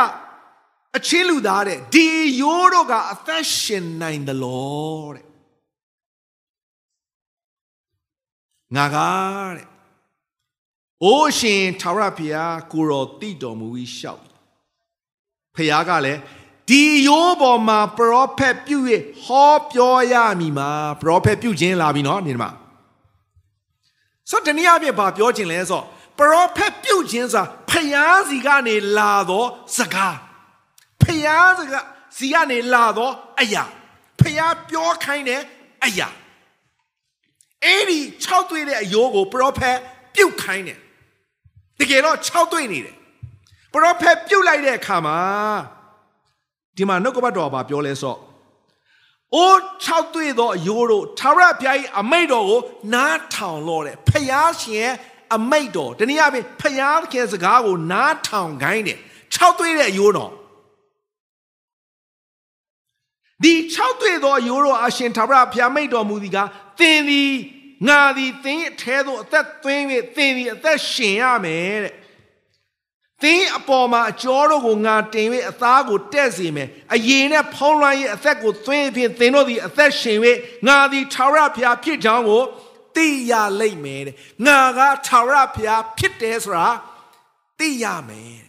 [0.95, 2.08] အချင်းလူသားတဲ့ဒီ
[2.41, 5.25] ရိုးတို့ကအသက်ရှင်နိုင်သလားတဲ့
[8.75, 8.97] ငါက
[9.58, 9.67] တဲ့
[11.04, 14.21] အိုးရှင်ထာဝရဘုရားကိုတော်တည်တော်မူပြီးရှောက်
[15.56, 16.19] ဖခင်ကလည်း
[16.69, 18.78] ဒီရိုးပေါ်မှာပရောဖက်ပြု၍
[19.23, 20.69] ဟောပြောရမည်မှာ
[21.01, 22.49] ပရောဖက်ပြုခြင်းလာပြီနော်ဒီမှာ
[24.30, 25.82] ဆိုတော့တနည်းအားဖြင့်ဘာပြောခြင်းလဲဆို
[26.19, 29.45] ပရောဖက်ပြုခြင်းစာဖျားစီကနေလာသော
[29.78, 30.17] စကား
[31.01, 31.86] ဖျားစကား
[32.17, 33.63] စီကနေလာသောအရာ
[34.19, 35.41] ဖျားပြောခိုင်းတဲ့
[35.86, 36.08] အရာ
[37.63, 39.78] အဲ့ဒီ6တွေ့တဲ့အယိုးကိုပရောဖက်
[40.15, 40.80] ပြုတ်ခိုင်းတယ်
[41.80, 42.95] တကယ်တော့6တွေ့နေတယ်
[43.73, 45.17] ပရောဖက်ပြုတ်လိုက်တဲ့အခါမှာ
[46.76, 48.16] ဒီမှာနှုတ်ကပတ်တော်ကပြောလဲဆို
[49.36, 52.60] အိုး6တွေ့သောအယိုးတို့သာရဘုရား၏အမိတ်တော်ကို
[52.94, 54.94] နားထောင်လို့တဲ့ဖျားရှင်ရဲ့
[55.36, 59.00] အမိတ်တော်တနည်းအားဖြင့်ဖျားခင်စကားကိုနားထောင်ခိုင်းတယ်
[59.34, 60.32] 6တွေ့တဲ့အယိုးတော်
[63.44, 66.38] ဒီ6တွေ့သောအယိုးတော်အရှင်သာရဘုရားမိတ်တော်မူသည်က
[66.80, 67.34] သင်သည်
[67.88, 69.84] ငါသည်သင်အထဲသို့အသက်သွင်း၍
[70.16, 71.94] သင်သည်အသက်ရှင်ရမယ်တဲ့
[73.23, 80.17] သင်အပေါ်မှာအကျော်တို့ကိုငါတင်၍အသားကိုတက်စေမယ်အရင်နဲ့ဖုံးလွှမ်း၍အသက်ကိုသွင်းဖြင့်သင်တို့သည်အသက်ရှင်၍
[80.67, 82.43] ငါသည်ထာဝရဘုရားဖြစ်ကြောင်းကို
[82.95, 86.69] သိရလိမ့်မယ်တဲ့ငါကထာဝရဘုရားဖြစ်တယ်ဆိုတာ
[87.60, 88.39] သိရမယ်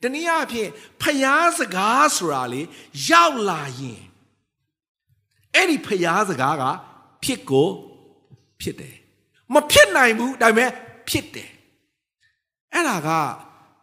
[0.00, 0.70] တဲ့တနည်းအားဖြင့်
[1.02, 2.62] ဖျားစကားဆိုတာလေ
[3.08, 4.02] ရောက်လာရင်
[5.54, 6.64] အဲ့ဒီဖျားစကားက
[7.24, 7.68] ဖြစ်ကို
[8.60, 8.96] ဖြစ်တယ်
[9.52, 10.70] မဖြစ်နိုင်ဘူးဒါပေမဲ့
[11.08, 11.50] ဖြစ်တယ်
[12.72, 13.10] အဲ့ဒါက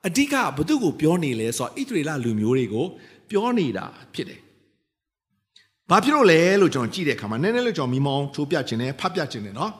[0.07, 2.85] အဓိကဘသူကိုပြောနေလဲဆိုတော့ဣသရေလလူမျိုးတွေကို
[3.29, 4.39] ပြောနေတာဖြစ်တယ်။
[5.89, 9.71] ဘာဖြစ်လို့လဲလို့ကျွန်တော်ကြည့်တဲ့အခါမှာနည်းနည်းလေးကျွန်တော်မိမောင်းချိုးပြခြင်းနဲ့ဖတ်ပြခြင်းနဲ့နော်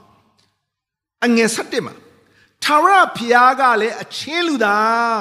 [1.26, 1.94] ။အငယ်7မှာ
[2.64, 5.18] ထာဝရဘုရားကလည်းအချင်းလူသား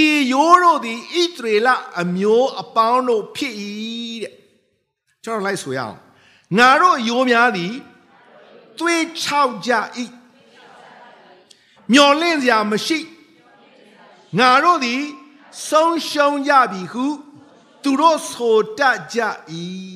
[0.00, 0.02] ဤ
[0.32, 1.68] ရိုးတို့သည်ဣသရေလ
[2.00, 3.54] အမျိုးအပေါင်းတို့ဖြစ်၏
[4.22, 4.34] တဲ့။
[5.24, 5.96] ကျွန်တော်လိုက်ဆိုရအောင်။
[6.58, 7.72] ငါတို့ရိုးများသည်
[8.78, 9.72] သွေးချောက်ကြ၏။
[11.92, 12.98] မျော်လင့်စရာမရှိ
[14.38, 15.02] ငါတို့သည်
[15.68, 17.06] ဆုံးရှုံးကြပြီဟု
[17.82, 19.20] သူတို့ဆိုတတ်ကြ၏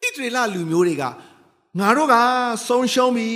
[0.00, 1.04] ဣသရေလလူမျိုးတွေက
[1.78, 2.14] ငါတို့က
[2.68, 3.30] ဆုံးရှုံးပြီ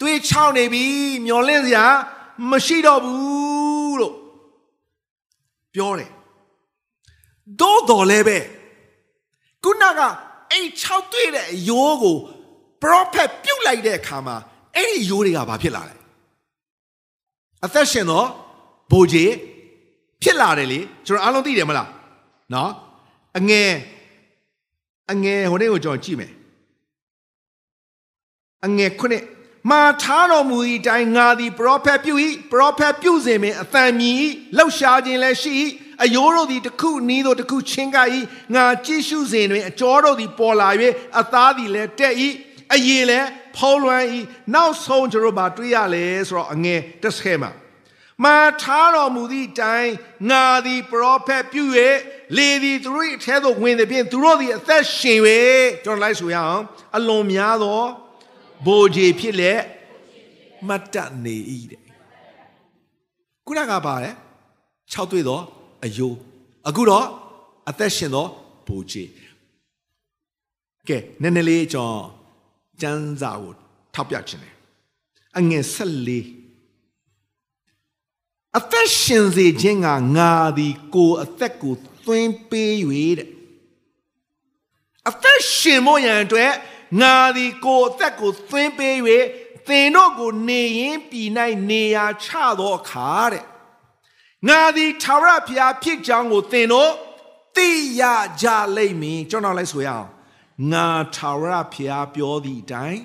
[0.00, 0.84] တွေးချောင်းနေပြီ
[1.26, 1.86] မျောလင့်စရာ
[2.50, 4.14] မရှိတော့ဘူးလို့
[5.74, 6.10] ပြောတယ်
[7.60, 8.38] သို့တော်လည်းပဲ
[9.64, 10.00] ခုနက
[10.50, 12.16] အဲ့6တွေ့တဲ့အယိုးကို
[12.82, 14.36] ပရောဖက်ပြုတ်လိုက်တဲ့အခါမှာ
[14.76, 15.99] အဲ့ဒီယိုးတွေကဘာဖြစ်လာလဲ
[17.64, 18.26] အသက်ရှင်တော့
[18.90, 19.32] ဘိုးကြီး
[20.22, 21.88] ဖြစ်လာတယ်လေကျွန်တော်အားလုံးသိတယ်မလား
[22.54, 22.70] နော်
[23.38, 23.70] အငယ်
[25.12, 26.32] အငယ်ဟိုနေ့ကိုကျွန်တော်ကြည့်မယ်
[28.66, 29.24] အငယ်ခုနှစ်
[29.70, 32.14] မာထားတော်မူ၏တိုင်းငါသည်ပရောဖက်ပြု၏
[32.50, 34.22] ပရောဖက်ပြုစဉ်ပင်အသံမြည်
[34.56, 35.52] လှောက်ရှားခြင်းလည်းရှိ၏
[36.02, 38.08] အယိုးတို့သည်တစ်ခုနီးသို့တစ်ခုချင်းကပ်၏
[38.54, 40.68] ငါကြည့်ရှုစဉ်တွင်အကြောတို့သည်ပေါ်လာ၍
[41.20, 42.14] အသားသည်လည်းတက်၏
[42.74, 44.06] အရေလည်းဖုံးလွှမ်း၏
[44.54, 47.50] နောက်ဆုံးကျွန်တော်ဗာတွေ့ရလဲဆိုတော့အငယ်တစ်ဆယ်မှာ
[48.24, 49.90] မာထားတော်မူသည့်တိုင်
[50.30, 51.64] ငါသည်ပရောဖက်ပြု၍
[52.36, 55.18] လေသည်သူတို့၏အထဲသို့ဝင်သည်ဖြင့်သူတို့သည်အသက်ရှင်၍
[55.84, 56.62] ကျွန်တော်လိုက်ဆိုရအောင်
[56.96, 57.82] အလွန်များသော
[58.66, 59.52] ဘိုးကြီးဖြစ်လေ
[60.68, 61.36] မတ်တနေ၏
[61.70, 61.82] တဲ့
[63.46, 64.10] ခုနကပါလေ
[64.92, 65.40] 6တွေ့သော
[65.84, 66.16] အယိုး
[66.68, 67.06] အခုတော့
[67.70, 68.26] အသက်ရှင်သော
[68.66, 69.08] ဘိုးကြီး
[70.88, 72.19] ကဲနည်းနည်းလေးကျွန်တော်
[72.82, 73.54] ကျမ်းစာကို
[73.94, 74.54] ထောက်ပြခြင်းတယ်
[75.38, 75.76] အငယ်14
[78.58, 81.74] အသက်ရှင်စေခြင်းကငါသည်ကိုအသက်ကို
[82.06, 82.72] သွင်းပေး၍
[83.18, 83.28] တဲ့
[85.08, 86.52] အသက်ရှင်ဖို့ရန်အတွက်
[87.00, 88.96] ငါသည်ကိုအသက်ကိုသွင်းပေး၍
[89.66, 91.30] သသင်တို့ကိုနေရင်ပြည်၌
[91.70, 93.44] နေရာချသောအခါတဲ့
[94.48, 96.90] ငါသည်ထာဝရဘုရားဖြစ်ကြောင်းကိုသင်တို့
[97.56, 97.68] သိ
[98.00, 98.02] ရ
[98.42, 100.08] ကြလိမ့်မည်ကျွန်တော်လည်းဆိုရအောင်
[100.68, 103.02] ငါထာဝရဘုရားပြောသည့်အတိုင်း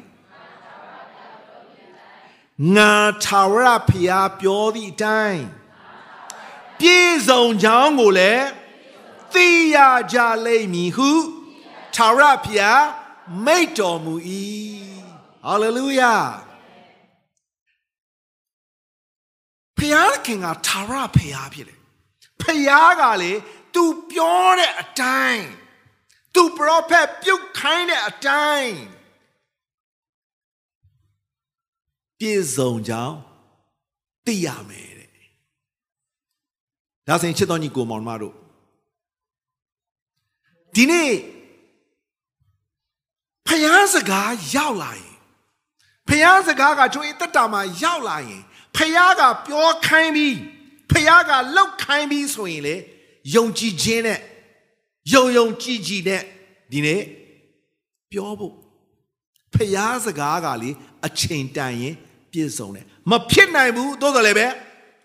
[2.75, 5.41] ငါထာဝရဘုရားပြောသည့်အတိုင်း
[6.79, 8.47] ပြည့်စုံကြောင်းကိုလည်း
[9.33, 9.77] သိရ
[10.13, 11.09] ကြလိမ့်မည်ဟု
[11.95, 12.83] ထာဝရဘုရား
[13.45, 14.15] မိတ်တော်မူ၏
[15.45, 16.15] ဟာလေလုယာ
[19.77, 19.79] ဖ
[20.25, 21.79] ခင်ကထာဝရဖခင်ဖြစ်တယ်
[22.41, 23.31] ဖခင်ကလေ
[23.73, 25.45] तू ပြောတဲ့အတိုင်း
[26.35, 28.75] तू ပရောဖက်ပြုတ်ခိုင်းတဲ့အတိုင်း
[32.19, 33.17] ပြည့်စုံကြောင်း
[34.25, 35.09] သိရမယ်တဲ့
[37.07, 38.35] ဒါဆိုရင်ချစ်တော်ညီကိုမောင်မတို့
[40.75, 41.11] ဒီနေ့
[43.47, 45.13] ဖျားစကားရောက်လာရင်
[46.07, 48.41] ဖျားစကားကကျွန်တော်တက်တာမှာရောက်လာရင်
[48.75, 50.35] ဖျားကပြောခိုင်းပြီး
[50.91, 52.75] ဖျားကလှုပ်ခိုင်းပြီးဆိုရင်လေ
[53.35, 54.19] ယုံကြည်ခြင်းနဲ့
[55.13, 56.21] ယုံယုံကြည်ကြည်နဲ့
[56.71, 57.01] ဒီနေ့
[58.11, 58.55] ပြောဖို့
[59.53, 60.69] ဖျားစကားကလေ
[61.05, 61.95] အချိန်တန်ရင်
[62.31, 64.47] ပြည့်စုံတယ်မဖြစ်နိုင်ဘူးသို့တော်လည်းပဲ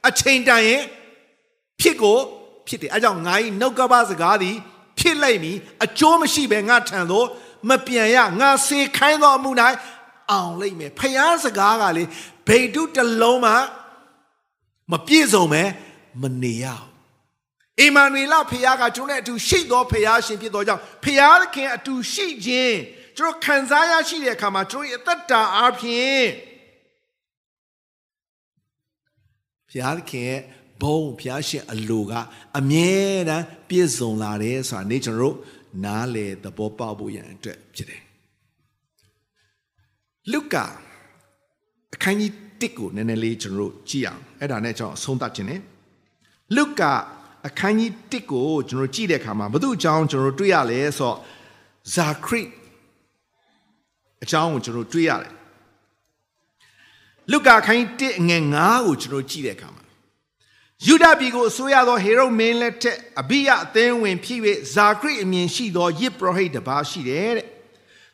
[0.08, 0.82] အချိန်တန်ရင်
[1.80, 2.18] ဖြစ်ကို
[2.66, 4.56] ဖြစ်တယ်အဲကြောင့်ငါ၏နှုတ်ကပစကားသည်
[4.98, 7.26] ဖြစ်လိုက်မည်အကျိုးမရှိပဲငါထံသို့
[7.68, 9.50] မပြန်ရငါစေခိုင်းသောအမှု၌
[10.30, 12.04] အောင်လိုက်မယ်ဖျားစကားကလေ
[12.46, 13.52] ဗိတုတလုံးမှ
[14.90, 15.62] မပြည့်စုံပဲ
[16.20, 16.89] မနေရအောင်
[17.80, 22.78] အီမန်နွေလဖျားကကျွန်တော်နဲ့အတူရှိသောဖျားရှင်ဖြစ်သောကြောင့်ဖျားခင်အတူရှိခြင်း
[23.16, 26.26] ကျွန်တော်ခံစားရရှိတဲ့အခါမှာကျွန်တော်ရဲ့အသက်တာအားဖြင့်
[29.70, 30.40] ဖျားခင်ရဲ့
[30.82, 32.12] ဘုံဖျားရှင်အလိုက
[32.58, 32.92] အမြဲ
[33.28, 35.36] တမ်းပြည့်စုံလာတယ်ဆိုတာနေ့ကျွန်တော်တို့
[35.84, 38.02] နားလေသဘောပေါက်ဖို့ရန်အတွက်ဖြစ်တယ်
[40.32, 40.66] လုကာ
[41.94, 45.60] အခန်းကြီး1ကိုနည်းနည်းလေးကျွန်တော်တို့ကြည့်အောင်အဲ့ဒါနဲ့ကျွန်တော်အဆုံးသတ်ခြင်းနဲ့
[46.56, 46.92] လုကာ
[47.48, 51.16] အခန်းကြီး1ကိုကျွန်တော်ကြည့်တဲ့အခါမှာဘု து အကြောင်းကျွန်တော်တွေ့ရလဲဆိုတော့
[51.94, 52.42] ဇာခရိ
[54.24, 55.32] အကြောင်းကိုကျွန်တော်တွေ့ရတယ်
[57.30, 59.84] လုကာအခန်းကြီး1ငယ်9ကိုကျွန်တော်ကြည့်တဲ့အခါမှာ
[60.86, 64.40] ယူဒပြည်ကိုအစိုးရသောဟေရုမင်းလက်ထက်အဘိယအသင်းဝင်ဖြစ်၍
[64.74, 67.46] ဇာခရိအမည်ရှိသောယစ်ပရောဟိတ်တစ်ပါးရှိတယ်တဲ့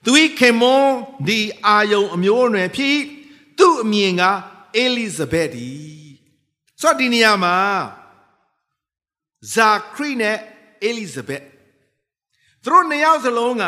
[0.05, 0.95] သူ၏ခင်မွန်း
[1.29, 2.99] ဒီအာယုံအမျိုးအနွယ်ဖြစ်
[3.59, 4.23] သူ့အမည်က
[4.77, 5.71] အေလိဇဘက်ဒီ
[6.81, 7.57] ဆိုတော့ဒီနေရာမှာ
[9.55, 10.37] ဇာခရိနဲ့
[10.85, 11.43] အေလိဇဘက်
[12.63, 13.65] သူတို့နှစ်ယောက်စလုံးက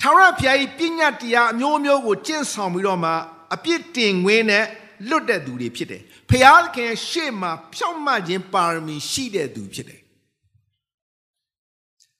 [0.00, 3.10] ထာဝရဘုရား၏ပညာတရားအမျိုးမျိုးကိုကျင့်ဆောင်ပြီးတော့မှ
[3.54, 4.64] အပြစ်တင်ခွင်းနဲ့
[5.08, 10.00] လွတ်တဲ့သူတွေဖြစ်တယ်ဖျားခင်ရှေ့မှာဖြောင့်မတ်ခြင်းပါရမီရှိတဲ့သူဖြစ်တယ်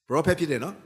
[0.07, 0.77] ပရောဖက်ဖြစ်တယ်နော်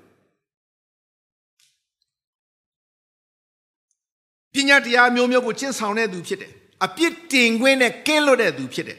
[4.52, 6.52] ပညာတရားမျိုးမျိုးကိုကျင့်ဆောင်တဲ့သူဖြစ်တယ်
[6.84, 8.98] အပြစ်တင်ခွင့်နဲ့ကင်းလွတ်တဲ့သူဖြစ်တယ်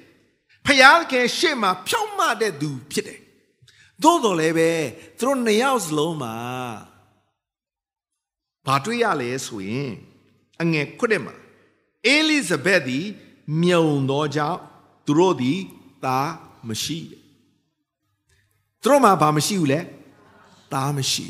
[0.65, 3.19] ဖျားခင်ရှေ့မှာဖြောင့်မတ်တဲ့သူဖြစ်တယ်
[4.03, 4.71] သို့တော်လည်းပဲ
[5.19, 6.35] သူတို့နှစ်ယောက်စလုံးမှာ
[8.65, 9.91] ဘာတွေ့ရလဲဆိုရင်
[10.61, 11.35] အငယ်ခွတ်တဲ့မှာ
[12.05, 13.05] အေလိဇဘက်သည်
[13.61, 14.59] မြုံသောကြောင့်
[15.05, 15.59] သူတို့သည်
[16.05, 16.29] သား
[16.67, 17.21] မရှိတယ်
[18.81, 19.79] သူတို့မှာဘာမရှိဘူးလဲ
[20.73, 21.25] သားမရှိ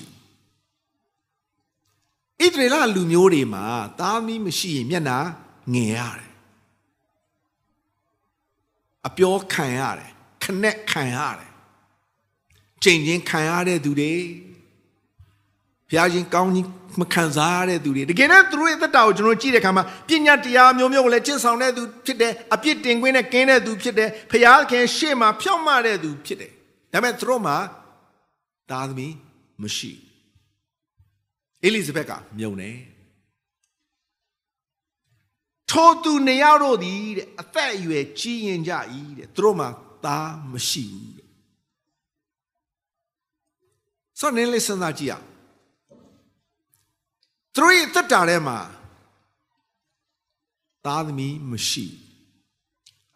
[2.39, 3.65] ဘူးဣသရေလလူမျိုးတွေမှာ
[3.99, 5.17] သားမီးမရှိရင်မျက်နာ
[5.73, 6.34] ငယ်ရတယ်
[9.07, 10.11] အပြောခံရတယ်
[10.43, 11.51] ခနဲ့ခံရတယ်
[12.83, 14.13] ကြိမ်ချင်းခံရတဲ့သူတွေ
[15.89, 16.67] ဘုရားရှင်ကောင်းကြီး
[16.99, 26.51] မခံစားရတဲ့သူတွေတကယ်တော့သူတို့ရဲ့သက်တာကိုကျွန်တော်ကြည့်တဲ့အခါမှာပညာတရားမျိုးမျိုးကိုလည်းကျင့်ဆောင်တဲ့သူဖြစ်တယ်အပြစ်တင်ခွင့်နဲ့ကင်းတဲ့သူဖြစ်တယ်ဘုရားခင်ရှေ့မှာဖြောင့်မတဲ့သူဖြစ်တယ်
[26.93, 27.57] ဒါပေမဲ့သူတို့မှာ
[28.69, 29.13] သားသမီး
[29.61, 29.91] မရှိ
[31.63, 32.75] အေလိဇဘက်ကမြုံတယ်
[35.71, 38.73] ထိုသူနေရတို့သည်တဲ့အသက်အရွယ်ကြီးရင်ကြ၏
[39.17, 39.69] တဲ့သူတို့မှာ
[40.05, 41.29] သားမရှိဘူးတဲ့
[44.19, 45.27] ဆိုတော့နည်းလေးစဉ်းစားကြည့်အောင်
[47.55, 48.59] သူတို့ရဲ့တက်တာထဲမှာ
[50.85, 51.85] သားသမီးမရှိ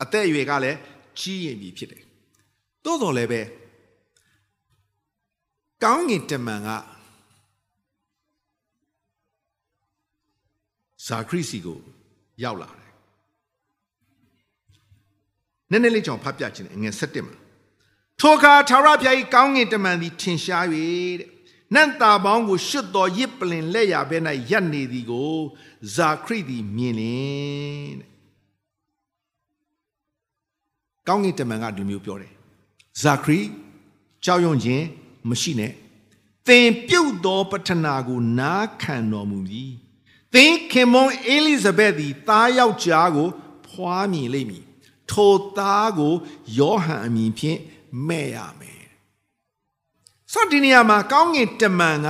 [0.01, 0.77] အသက်အရွယ်ကလည်း
[1.19, 2.03] ကြီးရင်ပြီဖြစ်တယ်
[2.83, 3.41] သို့တော်လည်းပဲ
[5.83, 6.69] ကောင်းငင်တမန်က
[11.05, 11.79] ဇာခရစ်စီကို
[12.43, 12.89] ရောက်လာတယ်
[15.71, 17.36] နည်းနည်းလေးကြောင့်ဖတ်ပြခြင်းငွေ7မှာ
[18.19, 20.65] ထိုအခါထာဝရဘုရား၏ကောင်းငင်တမန်သည်ထင်ရှား၍
[21.19, 21.30] တဲ့
[21.73, 24.17] နန့်တာပေါင်းကိုရှွတ်တော်ရစ်ပလင်လက်ရဘဲ၌
[24.52, 25.36] ရပ်နေသည်ကို
[25.95, 28.10] ဇာခရိသည်မြင်လင်တဲ့
[31.08, 32.34] ကောင်းကင်တမန်ကဒီမျိုးပြောတယ်
[33.02, 33.39] ဇာခရိ
[34.25, 34.84] ကြောက်ရွံ့ခြင်း
[35.30, 35.71] မရှိနဲ့
[36.47, 39.73] သင်ပြုတ်သောပထနာကိုနားခံတော်မူပြီး
[40.33, 43.29] သင်ခင်မွန်အေလိဇဘက်သည်သားယောက်ျားကို
[43.67, 44.65] ဖွားမြင်လိမ့်မည်
[45.11, 46.13] ထိုသားကို
[46.59, 47.59] ယောဟန်အမည်ဖြင့်
[48.07, 48.85] မဲ့ရမယ်
[50.31, 52.09] ဆိုတော့ဒီနေရာမှာကောင်းကင်တမန်က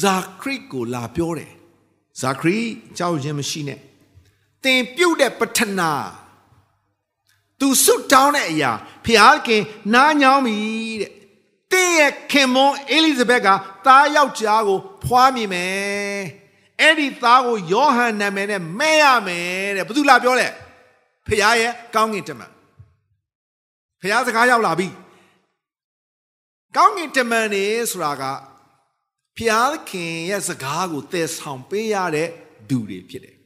[0.00, 1.52] ဇာခရစ်ကိုလာပြောတယ်
[2.20, 3.80] ဇာခရစ်ကြောက်ခြင်းမရှိနဲ့
[4.62, 5.92] သင်ပြုတ်တဲ့ပထနာ
[7.60, 8.72] သူစွတ်တောင်းတဲ့အရာ
[9.04, 9.62] ဖျားခင်
[9.94, 10.56] နားညောင်းပြီ
[11.02, 11.12] တဲ့
[11.72, 13.48] တင်းရဲ့ခင်မွန်အေလိဇဘက်က
[13.86, 16.43] သားယောက်ျားကိုဖွားမြင်မယ်
[16.80, 20.48] အဲ့ဒီသားကိုယောဟန်နာမည်နဲ့မဲ့ရမယ်တဲ့ဘသူလာပြောလဲ
[21.26, 22.52] ဖျားရဲ့ကောင်းကင်တမန်
[24.00, 24.88] ဖျားစကားရောက်လာပြီ
[26.76, 28.22] ကောင်းကင်တမန်နေဆိုတာက
[29.36, 32.28] ဖျားခင်ရဲ့စကားကိုသယ်ဆောင်ပေးရတဲ့
[32.68, 33.36] ဒူတွေဖြစ်တယ်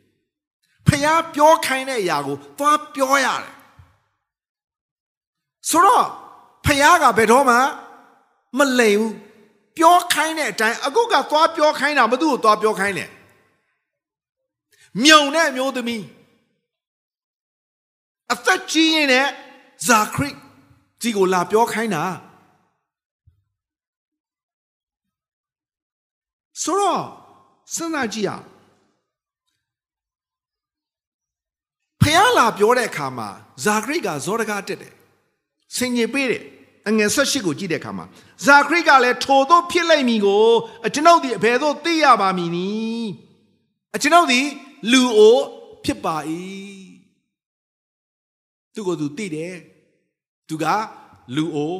[0.88, 3.54] ဖျားပြောခိုင်းတဲ့အရာကိုသွားပြောရတယ်
[5.70, 6.06] ဆိုတော့
[6.66, 7.56] ဖျားကဘယ်တော့မှ
[8.58, 9.14] မလိမ်ဘူး
[9.76, 13.10] ပြောခိုင်းတဲ့အတိုင်းအခုကသွားပြောခိုင်းတာမသူ့ကိုသွားပြောခိုင်းတယ်
[15.04, 16.04] မြုံတဲ့မျိုးသမီး
[18.32, 19.30] အသက်ကြီးရင်လည်း
[19.88, 20.34] ဇာခရစ်
[21.02, 22.04] ဒီကိုလာပြောခိုင်းတာ
[26.62, 27.02] ဆိုတော့
[27.74, 28.44] စဉ်းစားကြည့်အောင်
[32.00, 33.28] ဖះလာပြောတဲ့အခါမှာ
[33.64, 34.94] ဇာခရစ်ကဇောရကားတက်တယ်
[35.76, 36.42] ဆင်ញင်ပေးတယ်
[36.88, 38.06] အငယ်၁၈ကိုကြည့်တဲ့အခါမှာ
[38.46, 40.46] ဇာခရစ်ကလည်းထိုတို့ဖြစ်လိုက်မည်ကို
[40.86, 43.10] အကျွန်ုပ်ဒီအဘယ်သို့သိရပါမည်နည်း
[43.96, 44.40] အကျွန်ုပ်ဒီ
[44.92, 45.38] လူအို
[45.84, 46.16] ဖြစ်ပါ၏
[48.74, 49.54] သူကိုသူသိတယ်
[50.48, 50.64] သူက
[51.36, 51.76] လူအို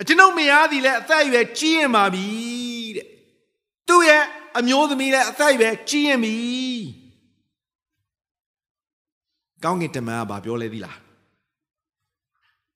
[0.00, 2.26] အကျွန်ုပ်မယားသည်လည်းအသက်အရွယ်ကြီးရင်ပါပြီ
[2.96, 3.06] တဲ့
[3.88, 4.24] သူ့ရဲ့
[4.58, 6.36] အမျိုးသမီးလည်းအသက်အရွယ်ကြီးရင်ပြီ
[9.64, 10.98] ကောင်းကင်တမန်ကဘာပြောလဲသီလား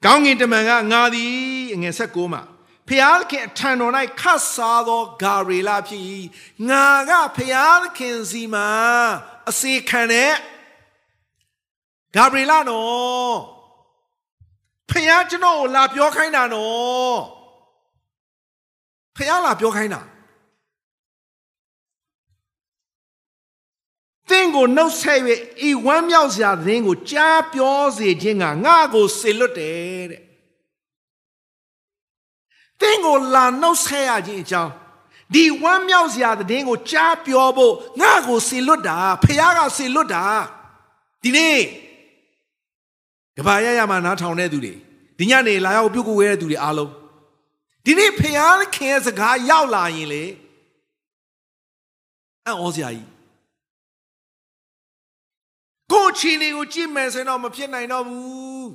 [0.05, 1.33] ကောင်းကင်တမန်ကငါသည်
[1.75, 2.43] အငယ်ဆက်ကိုမှာ
[2.88, 6.03] ဖျားခင်အထံတော်၌ခတ်စားသောဂါရီလာဖြစ်၏
[6.68, 8.70] ငါကဖျားခင်စီမှာ
[9.48, 10.33] အစေခံတဲ့
[12.14, 13.37] ဂါဘရီလာနော်
[14.90, 17.18] ဖျားကျွန်တော်ကိုလာပြောခိုင်းတာနော်
[19.16, 20.03] ဖျားလာပြောခိုင်းတာ
[24.29, 25.20] သင်ကိုနှုတ်ဆက်၍
[25.68, 30.28] ဤဝမ်းမြောက်စရာသတင်းကိုကြားပြောစေခြင်းကငါ့ကိုစေလွတ်တယ်တဲ့
[32.81, 34.73] သင်ကိုလာနှုတ်ဆက်ရခြင်းအကြောင်း
[35.35, 40.25] ဒီဝမ်းမြောက်စရာသတင်းကိုကြားပြောဖို့ငါ့ကိုစေလွတ်တာဖခင်ကစေလွတ်တာ
[41.23, 41.59] ဒီနေ့
[43.37, 44.75] ကဘာရရမှာနားထောင်တဲ့သူတွေ
[45.19, 46.93] ဒီညနေလာရောက်ပြုတ်ကိုဝဲတဲ့သူတွေအားလုံး
[47.85, 48.35] ဒီနေ့ဖခင်
[48.75, 50.25] ခင်ရဲ့စကားရောက်လာရင်လေ
[52.47, 53.09] အံ့ဩစရာကြီး
[55.93, 58.69] ကိုယ်ချီနေကိုကြည့်မယ်ဆိုရင်တော့မဖြစ်နိုင်တော့ဘူး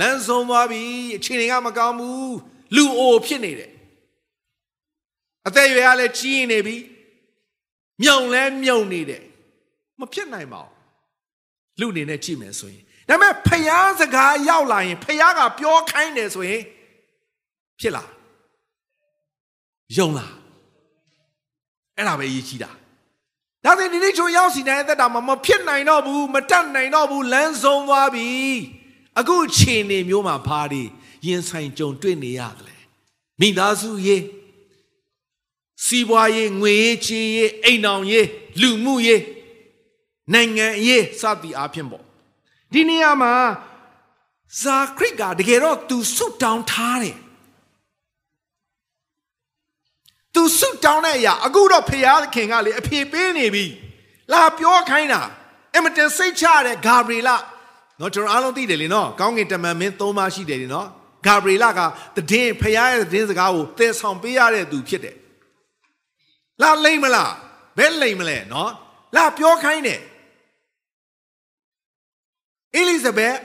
[0.00, 0.82] လမ်းဆုံးသွားပြီ
[1.16, 2.32] အချိန်တွေကမကောင်းဘူး
[2.76, 3.70] လူအိုဖြစ်နေတယ်
[5.46, 6.76] အသက်အရွယ်ကလည်းကြီးနေပြီ
[8.02, 9.22] မြုံလဲမြုံနေတယ်
[10.00, 10.72] မဖြစ်နိုင်ပါဘူး
[11.80, 16.62] လူအနေနဲ့ကြည့်မယ်ဆိုရင်ဒါပေမဲ့ဖျားစကားရောက်လာရင်ဖျားကပြောခိုင်းတယ်ဆိုရင်
[17.80, 18.10] ဖြစ်လား
[19.96, 20.32] ယုံလား
[21.96, 22.70] အဲ့ဒါပဲအရေးကြီးတာ
[23.64, 28.28] ဒါဆိုဒီနေ့ချိုရောက်စီနိုင်တဲ့တာမှာမဖြစ်နိုင်တော့ဘူးမတတ်နိုင်တော့ဘူးလမ်းဆုံးသွားပြီ
[29.18, 30.84] အခုအချိန်နေမျိုးမှာဘာတွေ
[31.26, 32.82] ရင်ဆိုင်ကြုံတွေ့နေရတယ်
[33.40, 34.22] မိသားစုရေး
[35.84, 38.28] စီးပွားရေးငွေရေးချေးရေးအိမ်အောင်ရေး
[38.60, 39.22] လူမှုရေး
[40.32, 42.04] နိုင်ငံရေးစသည်အားဖြင့်ပေါ့
[42.72, 43.32] ဒီနေရာမှာ
[44.62, 47.16] ဇာခရစ်ကတကယ်တော့သူဆုတောင်းထားတယ်
[50.34, 53.64] သူဆုတောင်းတဲ့အရာအခုတော့ဖခင်ခင်ကလေအဖေပေးနေပြီ
[54.32, 55.20] လာပြောခိုင်းတာ
[55.76, 57.30] အမတန်စိတ်ချတဲ့ဂါဘရီလ
[58.00, 60.88] နော်ကျွန်တော်အားလုံးသိတယ်လေနော်ကောင်းကင်တမန်မင်း၃ပါးရှိတယ်လေနော်
[61.26, 61.80] ဂါဘရီလက
[62.30, 65.16] တည်င်းဖခင်ရဲ့တည်င်းစကားကိုသယ်ဆောင်ပေးရတဲ့သူဖြစ်တယ်
[66.62, 67.32] လာလိမ့်မလား
[67.78, 68.70] ဘယ်လိမ့်မလဲနော်
[69.16, 70.00] လာပြောခိုင်းတယ်
[72.74, 73.36] အေလိဇဘက်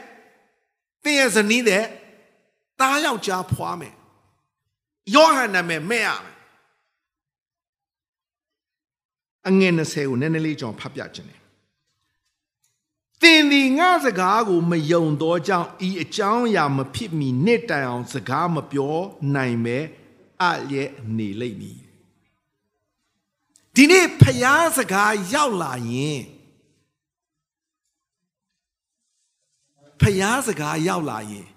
[1.03, 1.83] တင်းရဲ့ဇနီးတဲ့
[2.79, 3.95] သားယောက်ျားဖွားမယ်
[5.15, 6.35] ယောဟန်နာမည်မဲ့ရမယ်
[9.47, 11.36] အငယ်20ကိုနည်းနည်းလေးကြောင်ဖတ်ပြခြင်း
[13.21, 18.95] တယ်သင်ဒီငါစကားကိုမယုံသောကြောင့်ဤအကြောင်းအရာမဖြစ်မီနှစ်တိုင်အောင်စကားမပြော
[19.35, 19.77] နိုင်ပဲ
[20.43, 21.79] အရဲ့နေလိမ့်မည်
[23.75, 26.21] ဒီနေ့ဖျားစကားရောက်လာရင်
[30.01, 31.47] ဖျားစကားရောက်လာရင်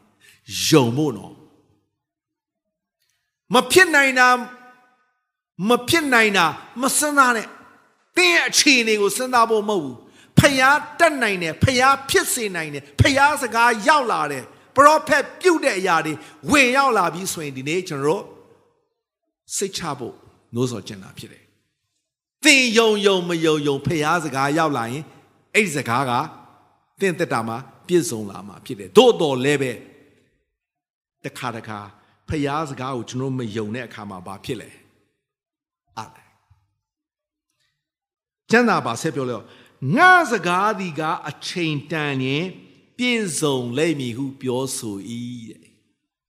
[0.66, 1.34] ယုံဖို့နော်
[3.54, 4.28] မဖြစ်နိုင်တာ
[5.68, 6.46] မဖြစ်နိုင်တာ
[6.80, 7.46] မစမ်းသားနဲ့
[8.16, 9.99] တင်းရဲ့အခြေအနေကိုစဉ်းစားဖို့မဟုတ်ဘူး
[10.40, 14.44] ဖျားတက်နိုင်တယ်ဖျားဖြစ်စေနိုင်တယ်ဖျားစကားရောက်လာတယ်
[14.76, 16.12] ပရောဖက်ပြုတ်တဲ့အရာတွေ
[16.50, 18.24] ဝင်ရောက်လာပြီးဆိုရင်ဒီနေ့ကျွန်တော်တို့
[19.56, 20.14] စိတ်ချဖို့
[20.54, 21.44] နှိုးဆော်ကျင်တာဖြစ်တယ်
[22.44, 25.04] သင်ယုံယုံမယုံယုံဖရားစကားရောက်လာရင်
[25.54, 26.12] အဲ့ဒီစကားက
[27.00, 29.72] သင်သက်တာမှာပြည့်စုံလာမှာဖြစ်တယ်သို့တော်လည်းပဲ
[31.24, 31.78] တခါတခါ
[32.28, 34.70] ဖရားစကားကိုကျွန်တော်မယုံတဲ့အခါမှာဘာဖြစ်လဲ
[35.96, 36.28] အားတယ်
[38.50, 39.44] ကျမ်းသာပါဆက်ပြောလို့
[39.96, 42.46] ငါစကားဒီကအချိန်တန်ရင်
[42.96, 44.96] ပြည့်စုံလိမ့်မည်ဟုပြောဆို၏
[45.50, 45.60] တဲ့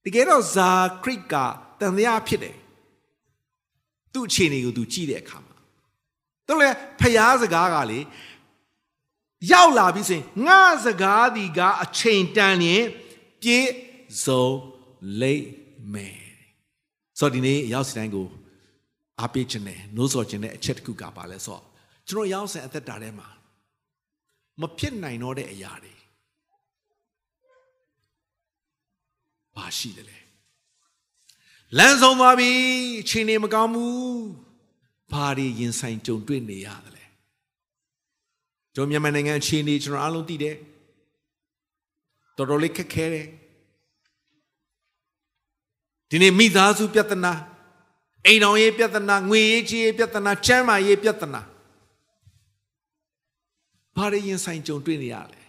[0.04, 0.72] တကယ်တော့ဇာ
[1.04, 1.36] ခရစ်က
[1.80, 2.58] တန်တရားဖြစ်တယ်
[4.14, 5.58] သူ့အခြေအနေကိုသူကြည့်တဲ့အခါမှာ
[6.48, 8.00] တော့လေဖျားစကားကလေ
[9.52, 12.84] ရောက်လာပြီဆိုရင်ငါစကားဒီကအချိန်တန်ရင်
[13.42, 13.70] ပြည့်
[14.26, 14.48] စုံ
[15.22, 15.46] လိမ့်
[15.94, 16.22] မယ်
[17.20, 18.28] ဆိုတော့ဒီနေ့ရောက်စီတိုင်းကို
[19.20, 21.64] အားပေးခြင်းနဲ့နှိုးဆော်ခြင်းနဲ့အချက်တစ်ခုကပါလဲဆိုတော့
[22.08, 23.28] ကျွန်တော်ရောက်စဉ်အသက်တာထဲမှာ
[24.60, 25.94] မဖြစ်နိုင်တော့တဲ့အရာတွေ
[29.56, 30.18] ဘာရှိတယ်လဲ
[31.78, 32.50] လမ်းဆုံးသွားပြီ
[33.02, 34.24] အချိန်နေမကောင်းဘူး
[35.12, 37.06] ဘာတွေရင်ဆိုင်ကြုံတွေ့နေရတယ်လဲ
[38.76, 40.56] ကျွန်တော်မြန်မာနိုင်ငံအချိန်နေကျွန်တော်အားလုံးသိတယ်
[42.38, 43.28] တော်တော်လေးခက်ခဲတယ်
[46.10, 47.34] ဒီနေ့မိသားစုပြဿနာ
[48.26, 51.42] အိမ်တော်ရေးပြဿနာငွေရေးကြီးရေးပြဿနာချမ်းမာရေးပြဿနာ
[54.02, 55.42] ဘာတွေရင်ဆိုင်ကြုံတွေ့နေရလဲ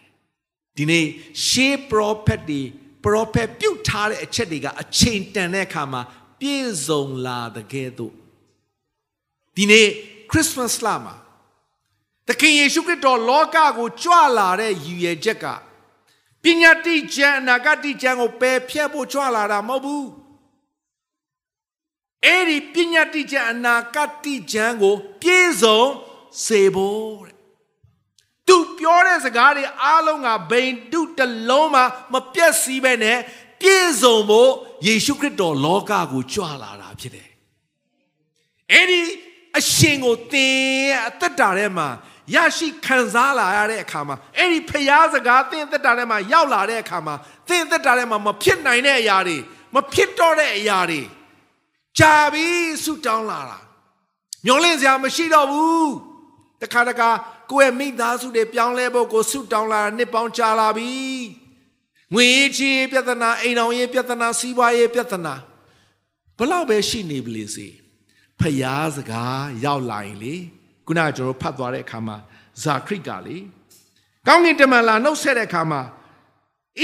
[0.77, 1.07] ဒီနေ့
[1.47, 2.63] ရှေး prophet တွေ
[3.05, 6.03] prophet ပြုတ်ထားတဲ့အချက်တွေကအချိန်တန်တဲ့အခါမှာ
[6.41, 8.15] ပြည့်စုံလာတဲ့ကဲ့သို့
[9.57, 9.89] ဒီနေ့
[10.31, 11.15] Christmas လမှာ
[12.29, 15.47] သခင်ယေရှုခရစ်တော်လောကကိုကြွလာတဲ့ရည်ရွယ်ချက်က
[16.43, 20.09] ပညာတိကျမ်းအနာဂတ်တိကျမ်းကိုပယ်ဖျက်ဖို့ကြွလာတာမဟုတ်ဘူး
[22.25, 25.83] အဲ့ဒီပညာတိကျမ်းအနာဂတ်တိကျမ်းကို ပြည့်စုံ
[26.45, 27.32] စေဖို့တဲ့
[28.49, 31.21] သူပြောတဲ့စကားတွေအားလုံးကဘိန်တုတ
[31.51, 31.83] လုံးမှ
[32.13, 33.19] မပြတ်စည်းပဲနဲ့
[33.61, 34.51] ပြည့်စုံဖို့
[34.87, 37.29] ယေရှုခရစ်တော်လောကကိုကြွလာတာဖြစ်တယ်။
[38.73, 39.01] အဲ့ဒီ
[39.59, 40.55] အရှင်ကိုသင်
[40.91, 41.89] ရဲ့အသက်တာထဲမှာ
[42.35, 47.15] ရရှိခံစားလာရတဲ့အခါမှာအဲ့ဒီဖျားစကားသင်အသက်တာထဲမှာရောက်လာတဲ့အခါမှာ
[47.49, 49.37] သင်အသက်တာထဲမှာမဖြစ်နိုင်တဲ့အရာတွေ
[49.75, 51.01] မဖြစ်တော့တဲ့အရာတွေ
[51.99, 53.59] ကြာပြီးဆုတောင်းလာတာ
[54.47, 55.93] မျောလင့်စရာမရှိတော့ဘူး
[56.63, 57.11] တခါတခါ
[57.53, 60.91] ကိုယ့်ရဲ့မိသားစုတွေပြောင်းလဲဖို့ကိုဆုတောင်းလာတာနှစ်ပေါင်းကြာလာပြီ
[62.15, 65.35] ငွေချေးပြဿနာအိမ်အောင်ရေးပြဿနာစီးပွားရေးပြဿနာ
[66.39, 67.69] ဘလောက်ပဲရှိနေပြီလေစေ
[68.41, 70.35] ဖျားစကားရောက်လာရင်လေ
[70.87, 72.17] ခုနကကျွန်တော်ဖတ်သွားတဲ့အခါမှာ
[72.63, 73.37] ဇာခရစ်ကလေ
[74.27, 75.83] ကောင်းကင်တမန်လာနှုတ်ဆက်တဲ့အခါမှာ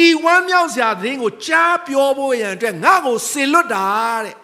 [0.04, 3.86] ဤဝမ်းမြောက်စရာသတင်းကိုကြားပြောဖို့ရန်အတွက်ငါ့ကိုစေလွတ်တာ
[4.24, 4.36] တဲ့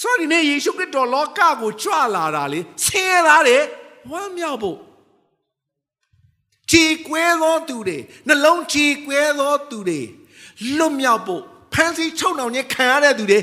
[0.00, 3.62] ဆိုဒီနေ့ယေရှုခရစ်တော်လောကကိုကြွလာတာလေဆင်းရဲတာတဲ့
[4.10, 4.78] ဝမ်းမြောက်ဖို့
[6.72, 10.00] ခြေကွဲသောသူတွေနှလုံးခြေကွဲသောသူတွေ
[10.78, 11.42] လွတ်မြောက်ဖို့
[11.72, 13.38] ဖန်ဆီးချုပ်နှောင်ခြင်းခံရတဲ့သူတွေ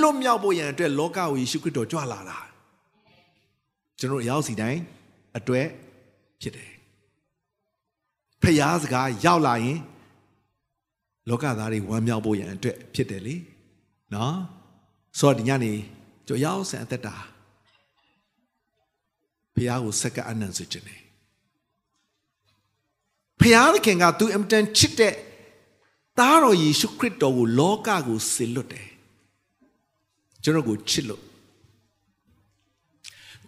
[0.00, 2.38] လွတ်မြောက်ဖို့ရန်အတွက်လောကကိုယေရှုခရစ်တော်ကြွလာတာ
[3.98, 4.80] ကျွန်တော်ရောက်စီတိုင်း
[5.38, 5.66] အတွက်
[6.40, 6.70] ဖြစ်တယ်
[8.42, 9.78] ဖျားစကားရောက်လာရင်
[11.28, 13.34] လောကသားတွေဝမ်းမြောက်ဖို့ရန်အတွက်ဖြစ်တယ်လေ
[14.14, 14.36] နော်
[15.18, 15.72] ဆိုတော့ဒီညနေ
[16.26, 17.16] ကျွန်တော်ရောက်စံအသက်တာ
[19.54, 21.05] ဖျားကိုစက္ကအနံ့စေခြင်းတယ်
[23.40, 25.14] ဖျားသခင်ကသူအမတန်ချစ်တဲ့
[26.18, 28.88] သားတော်ယေရှုခရစ်တော်ကိုလောကကိုဆေလွတ်တယ်
[30.42, 31.22] ကျွန်တော်ကိုချစ်လို့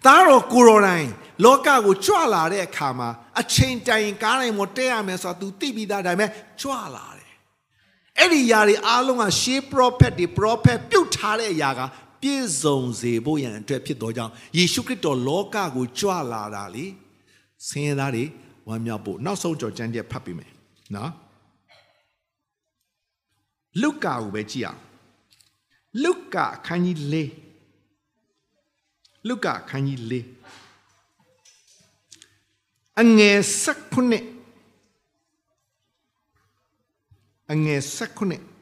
[0.05, 1.11] သားတော်ကိုရော်တိုင်း
[1.45, 3.09] လောကကိုကြွလာတဲ့အခါမှာ
[3.41, 6.31] အချိန်တိုင်ကားတိုင်းမတက်ရမယ်ဆိုတော့ तू သိပြီးသားဒါပေမဲ့
[6.61, 7.31] ကြွလာတယ်
[8.19, 11.81] အဲ့ဒီຢာတွေအားလုံးကရှေး prophet တွေ prophet ပြုတ်ထားတဲ့အရာက
[12.23, 16.87] ပြည့်စုံစေဖို့ရန်အတွက်ဖြစ်တော့ကြောင်းယေရှုခရစ်တော်လောကကိုကြွလာတာလေ
[17.69, 18.25] ဆင်းရဲသားတွေ
[18.69, 20.51] ဝမ်းမြောက်ဖို့နောက်ဆုံးကြော်ကျမ်းချက်ဖတ်ပြီးမယ်
[20.97, 21.13] နော်
[23.83, 24.81] လုကာကိုပဲကြည့်အောင်
[26.05, 27.17] လုကာခန်းကြီး၄
[29.29, 30.15] လုကာခန်းကြီး၄
[33.01, 34.15] အငယ်၁၉
[37.53, 38.58] အငယ်၁၉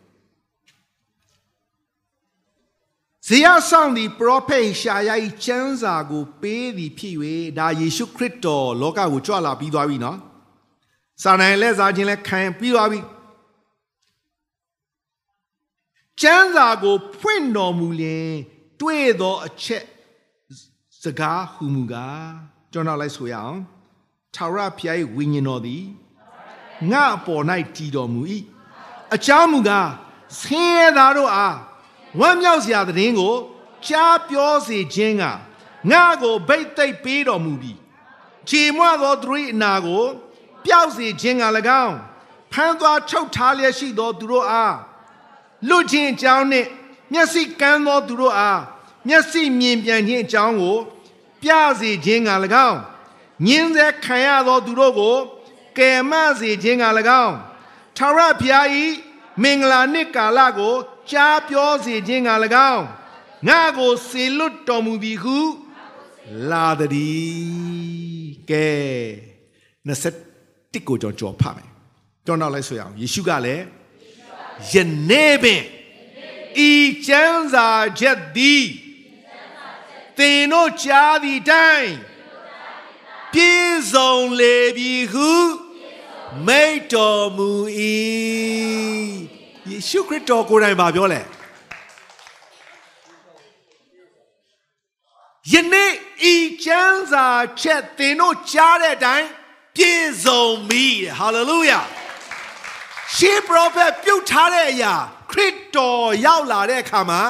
[3.26, 5.10] ဇေယဆောင်သည်ပရောဖက်ရှာယ၏
[5.44, 7.16] ကျမ်းစာကို ပေးသည်ဖြစ်၍
[7.58, 10.18] ဒါယေရှုခရစ်တော်လောကကိုကြွလာပြီးသွားပြီနော်
[11.22, 13.00] စာနိုင်လက်စားခြင်းလည်းခံပြီးသွားပြီ
[16.20, 18.30] ကျမ်းစာကိုဖွင့်တော်မူလျင်
[18.80, 19.84] တွေ့သောအချက်
[21.02, 22.28] စကားဟူမူကား
[22.72, 23.58] ကျွန်တော်လိုက်ဆိုရအောင်
[24.34, 25.84] ထာဝရဘုရား၏ဝိညာဉ်တော်သည်
[26.90, 27.42] ငါအပေါ်၌
[27.76, 28.20] တည်တော်မူ၏
[29.14, 29.90] အကြောင်းမူကား
[30.40, 31.56] ဆင်းရဲသားတို့အား
[32.20, 33.34] ဝမ်းမြောက်စရာသတင်းကို
[33.86, 35.24] ကြားပြောစေခြင်းက
[35.90, 37.78] ငါကိုဗိတ်သိပ်ပေးတော်မူပြီး
[38.48, 40.04] ခြေမွသောသူ၏အနာကို
[40.64, 41.44] ပျောက်စေခြင်းက၎
[41.84, 41.96] င်း
[42.52, 44.76] ဖမ်းသွားချုပ်ထားလျက်ရှိသောသူတို့အား
[45.68, 46.68] လွတ်ခြင်းအကြောင်းနှင့်
[47.12, 48.60] မျက်စိကန်းသောသူတို့အား
[49.08, 50.76] မျက်စိမြင်ပြန်ခြင်းအကြောင်းကို
[51.42, 51.50] ပြ
[51.80, 52.30] စေခြင်းက၎
[52.68, 52.78] င်း
[53.46, 55.16] ညင်းစေခံရသောသူတို့ကို
[55.78, 56.84] ကယ်မစေခြင်းက၎
[57.22, 57.34] င်း
[57.96, 58.66] ထာဝရဘုရား၏
[59.42, 60.76] မင်္ဂလာနှစ်ကာလကို
[61.10, 62.30] ကြားပြောစေခြင်းက၎
[62.72, 62.84] င်း
[63.48, 65.38] ငါကိုစေလွတ်တော်မူပြီဟု
[66.50, 68.68] လာသည်ကဲ
[69.86, 71.68] 21ကိုကြောကြောဖတ်မယ်
[72.26, 73.64] ကြောနောက်လိုက်ဆိုရအောင်ယေရှုကလည်း
[74.72, 74.74] ယ
[75.10, 75.62] နေ့ပင်
[76.68, 76.72] ဤ
[77.06, 77.68] ကျမ်းစာ
[78.00, 78.64] ချက်သည်
[80.18, 81.88] သင်တို့ကြားသည့်တိုင်
[83.32, 85.30] ပြည့်စုံလေပြီဟု
[86.46, 87.50] မိတ်တော်မူ၏
[89.70, 91.20] ယေရှုခရစ်တော်ကိုယ်တိုင်ပါပြောလဲ
[95.52, 95.92] ယနေ့
[96.32, 97.26] ဤကျမ်းစာ
[97.62, 99.26] ချက်သင်တို့ကြားတဲ့အတိုင်း
[99.76, 100.86] ပြည့်စုံပြီ
[101.18, 101.80] ဟာလေလုယာ
[103.14, 104.94] ရှေးပရောဖက်ပြုတ်ထားတဲ့အရာ
[105.30, 107.20] ခရစ်တော်ရောက်လာတဲ့အခါမှာ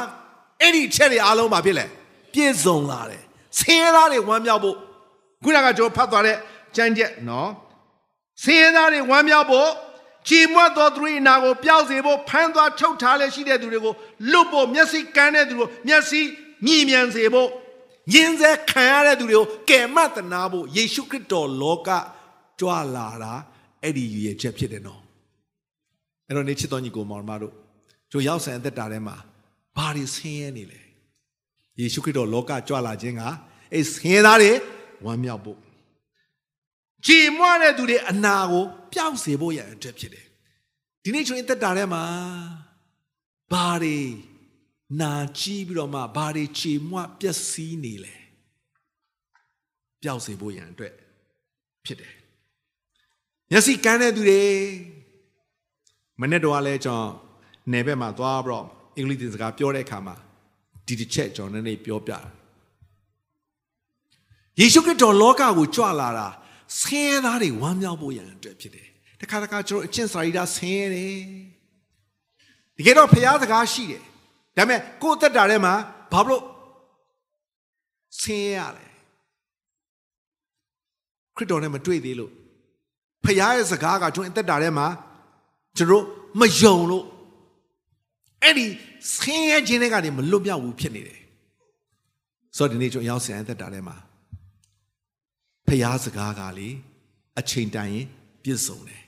[0.60, 1.86] အဲ့ဒီချက်တွေအားလုံးပါဖြစ်လဲ
[2.32, 3.22] ပြည့်စုံလာတယ်
[3.58, 4.76] ဆင်းရဲသားတွေဝမ်းမြောက်ဖို့
[5.44, 6.36] ခုနကကျွန်တော်ဖတ်သွားတဲ့
[6.76, 7.50] ကျမ်းချက်နော်
[8.42, 9.68] ဆင်းရဲသားတွေဝမ်းမြောက်ဖို့
[10.28, 13.94] ကြည်မွတ်သောသူ၏နာကိုပျောက်စေဖို့ဖမ်းသွားထုတ်ထားလဲရှိတဲ့သူတွေကို
[14.32, 16.20] လွတ်ဖို့မျက်စိကန်းတဲ့သူကိုမျက်စိ
[16.66, 17.48] မြည်မြန်စေဖို့
[18.14, 21.88] ယင်းစဲခံရတဲ့သူတွေကိုကယ်မတနာဖို့ယေရှုခရစ်တော်လောက
[22.60, 23.32] ကြွလာတာ
[23.82, 25.02] အဲ့ဒီရည်ရချက်ဖြစ်တယ်နော်
[26.26, 27.52] အဲ့တော့နေချစ်တော်ညီကိုမောင်မတို့
[28.12, 29.16] တို့ရောက်ဆန်အသက်တာထဲမှာ
[29.76, 30.80] ဘာတွေဆင်းရဲနေလဲ
[31.78, 33.22] ယေရှုခရစ်တော်လောကကြွလာခြင်းက
[33.72, 34.52] အဲ့ဆင်းရဲသားတွေ
[35.04, 35.58] ဝမ်းမြောက်ဖို့
[37.06, 40.26] ကြည်မွတဲ့သူတွေအနာကိုပျောက်စေဖို့ရန်အတွက်ဖြစ်တယ်
[41.02, 42.04] ဒီနေ့ကျွန်တော်သက်တာထဲမှာ
[43.52, 43.98] ဘာတွေ
[45.00, 48.14] နာကြည့်ပြီးတော့မှဘာတွေကြည်မွပျက်စီးနေလဲ
[50.02, 50.94] ပျောက်စေဖို့ရန်အတွက်
[51.86, 52.14] ဖြစ်တယ်
[53.50, 54.42] မျက်စိကန်းတဲ့သူတွေ
[56.20, 57.10] မနေ့တော့လဲကျွန်တော်
[57.72, 60.16] နယ်ဘက်မှာသွားပြီးတော့အင်္ဂလိပ်သင်စကားပြောတဲ့အခါမှာ
[60.86, 62.20] ဒီတစ်ချက်ကျွန်တော်နည်းနည်းပြောပြတာ
[64.58, 66.28] ယေရှုခရစ်တော်လောကကိုကြွလာတာ
[66.80, 68.86] ဆင်းရဲသားတွေဝမ်းမြောက်ဖို့ရန်အတွက်ဖြစ်တယ်
[69.20, 71.18] တခါတခါကျွန်တော်အကျင့်စာရိတ္တဆင်းရဲတယ်
[72.76, 74.02] တကယ်တော့ဖျားစကားရှိတယ်
[74.56, 75.74] ဒါပေမဲ့ကိုယ့်အသက်တာထဲမှာ
[76.12, 76.42] ဘာလို့
[78.20, 78.84] ဆင်းရဲရလဲ
[81.36, 82.32] ခရစ်တော်နဲ့မတွေ့သေးလို့
[83.24, 84.86] ဖျားရဲ့စကားကကျွန်တော်အသက်တာထဲမှာ
[85.76, 86.04] ကျွန်တော်
[86.40, 87.04] မယုံလို့
[88.42, 88.66] အဲ့ဒီ
[89.16, 91.20] ဆင်းရဲခြင်းတွေကနေမလွတ်မြောက်ဘူးဖြစ်နေတယ်
[92.56, 93.96] ဆိုတော့ဒီနေ့ကျွန်တော်ရောက်ဆိုင်အသက်တာထဲမှာ
[95.68, 96.68] ဖျားစကားကလေ
[97.40, 98.06] အချိန်တိုင်ရင်
[98.42, 99.02] ပြည့်စုံတယ်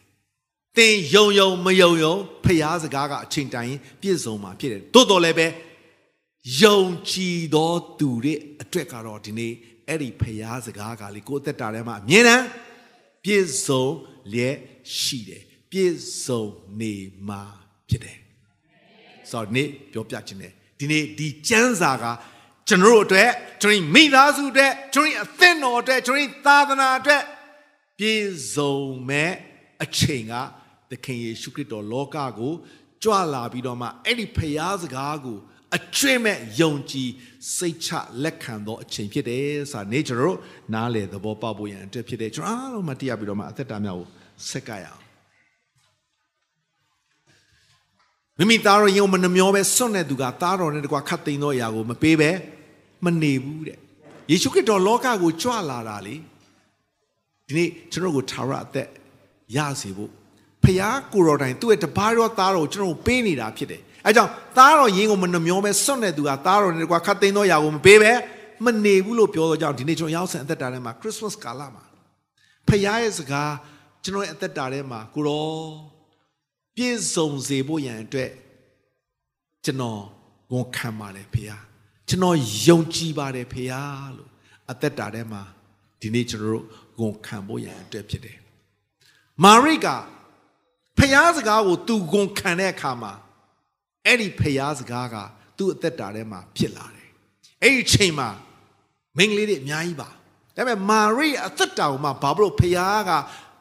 [0.76, 5.46] သင်ယုံယုံမယုံယုံဖျားစကားကအချိန်တိုင်ရင်ပြည့်စုံမှာဖြစ်တယ်တိုးတော်လည်းပဲ
[6.62, 6.80] ယုံ
[7.10, 9.52] ကြည်သောသူတွေအတွက်ကတော့ဒီနေ့
[9.88, 12.44] အဲ့ဒီဖျားစကားကလေကိုယ်အသက်တာထဲမှာအမြဲတမ်း
[13.24, 13.86] ပြည့်စုံ
[14.32, 14.56] လျက်
[14.98, 15.94] ရှိတယ်ပြည့်
[16.24, 16.44] စုံ
[16.80, 16.94] နေ
[17.28, 17.42] မှာ
[17.88, 18.18] ဖြစ်တယ်
[19.30, 22.04] ဆိုတော့ဒီနေ့ပြောပြခြင်းနဲ့ဒီနေ့ဒီကျမ်းစာက
[22.68, 23.30] ကျွန်တော်တို့အတွက်
[23.62, 27.22] ကျွန်တော်မိသားစုအတွက်ကျွန်တော်အသင်းတော်အတွက်ကျွန်တော်သာသနာအတွက်
[27.98, 29.32] ပြည့်စုံမဲ့
[29.84, 30.34] အချိန်က
[30.90, 32.52] သခင်ယေရှုခရစ်တော်လောကကို
[33.02, 35.38] ကြွလာပြီးတော့မှအဲ့ဒီဖျားစကားကို
[35.76, 37.10] အကျွင့်မဲ့ယုံကြည်
[37.56, 37.90] စိတ်ချ
[38.22, 40.38] လက်ခံသောအချိန်ဖြစ်တယ်ဆိုတာနေကျွန်တော်တို့
[40.74, 44.06] နားလေသဘောပေါက်ဖို့ရန်အတွက်ဖြစ်တယ်ကျွန်တော်အားလုံးမတရားပြီးတော့မှအသက်တာများကို
[44.50, 45.02] ဆက်ကရအောင်
[48.38, 52.30] မိမိသားတော်ယုံမနှမျောပဲစွန့်တဲ့သူကသားတော်နဲ့တကွာခတ်သိမ်းသောအရာကိုမပေးပဲ
[53.04, 53.78] မနေဘူးတဲ့
[54.30, 56.14] ယေရှုခရစ်တော်လောကကိုကြွလာတာလေ
[57.46, 58.88] ဒီနေ့ကျွန်တော်ကိုထာဝရအသက်
[59.56, 60.10] ရစေဖို့
[60.62, 68.12] ဖခင်ကိုတော်တိုင်သူ့ရဲ့တပါးတော်သားတော်ကိုကျွန်တော်ပေးနေတာဖြစ်တယ်အဲကြောင့်သားတော်ယင်းကိုမနှမျောပဲစွန့်တဲ့သူကသားတော်နဲ့တကွာခတ်သိမ်းသောအရာကိုမပေးပဲ
[68.64, 71.84] မနေဘူးလို့ပြောတော့ကြောင့်ဒီနေ့ကျွန်တော်ရောက်ဆန်အသက်တာထဲမှာခရစ်စမတ်ကာလမှာ
[72.68, 73.52] ဖခင်ရဲ့စကား
[74.04, 75.58] ကျွန်တော်ရဲ့အသက်တာထဲမှာကိုတော်
[76.76, 78.30] ပြည့်စုံစေဖို့ရန်အတွက်
[79.64, 80.00] ကျွန်တော်
[80.52, 81.58] ဝန်ခံပါတယ်ဖေဟာ
[82.08, 83.84] ကျွန်တော်ယုံကြည်ပါတယ်ဖေဟာ
[84.16, 84.30] လို့
[84.70, 85.42] အသက်တာထဲမှာ
[86.00, 86.64] ဒီနေ့ကျွန်တော်တို့
[87.00, 88.38] ဝန်ခံဖို့ရန်အတွက်ဖြစ်တယ်
[89.44, 89.88] မာရိက
[90.98, 93.12] ဖျားစကားကိုသူဝန်ခံတဲ့အခါမှာ
[94.06, 95.16] အဲ့ဒီဖျားစကားက
[95.56, 97.08] သူ့အသက်တာထဲမှာဖြစ်လာတယ်
[97.62, 98.28] အဲ့ဒီချိန်မှာ
[99.16, 100.08] မိန်းကလေးတွေအများကြီးပါ
[100.56, 103.10] ဒါပေမဲ့မာရိအသက်တာကိုမှဘာလို့ဖျားက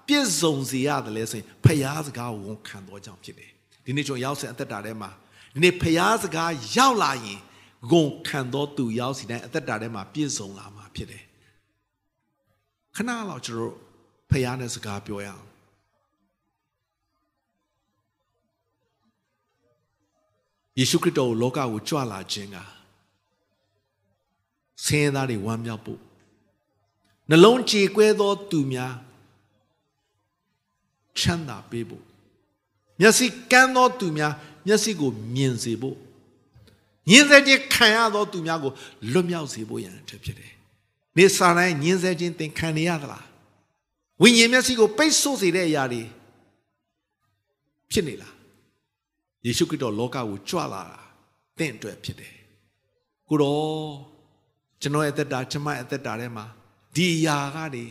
[0.07, 3.51] ပြည့်စုံစေရတယ်လဲဆိုရင်ဖျားစကားကိုဝန်ခံတော့ကြောင့်ဖြစ်တယ်
[3.85, 5.09] ဒီနေ့ကျွန်တော်ရောက်စင်အသက်တာထဲမှာ
[5.53, 7.39] ဒီနေ့ဖျားစကားရောက်လာရင်
[7.91, 11.23] ဂုံခံတော့သူရောက်စီတိုင်းအသက်တာထဲမှာပြည့်စုံလာမှာဖြစ်တယ်
[12.95, 13.73] ခဏလောက်ကျွန်တော်
[14.29, 15.45] ဖျားနဲ့စကားပြောရအောင်
[20.77, 22.57] ယေရှုခရစ်တော်လောကကိုကြွလာခြင်းက
[24.83, 25.99] ဆင်းရဲသားတွေဝမ်းမြောက်ဖို့
[27.29, 28.93] နှလုံးကြေကွဲသောသူများ
[31.19, 32.03] ချမ်းသာပေးဖို့
[32.99, 34.33] မျက်စိကန်းသောသူများ
[34.67, 35.97] မျက်စိကိုမြင်စေဖို့
[37.09, 38.71] ညင်စေခြင်းခံရသောသူများကို
[39.11, 40.53] လွတ်မြောက်စေဖို့ရန်အတွက်ဖြစ်တယ်
[41.17, 43.25] နေစာတိုင်းညင်းဆဲခြင်းသင်ခံနေရသလား
[44.21, 46.03] ဝိညာဉ်မျက်စိကိုပိတ်ဆို့စေတဲ့အရာတွေ
[47.91, 48.33] ဖြစ်နေလား
[49.45, 50.99] ယေရှုခရစ်တော်လောကကိုကြွလာတာ
[51.57, 52.33] တင့်အတွက်ဖြစ်တယ်
[53.29, 53.87] ကိုတော့
[54.81, 56.45] ကျွန်တော်ရဲ့အသက်တာကျွန်မရဲ့အသက်တာထဲမှာ
[56.95, 57.83] ဒီအရာကနေ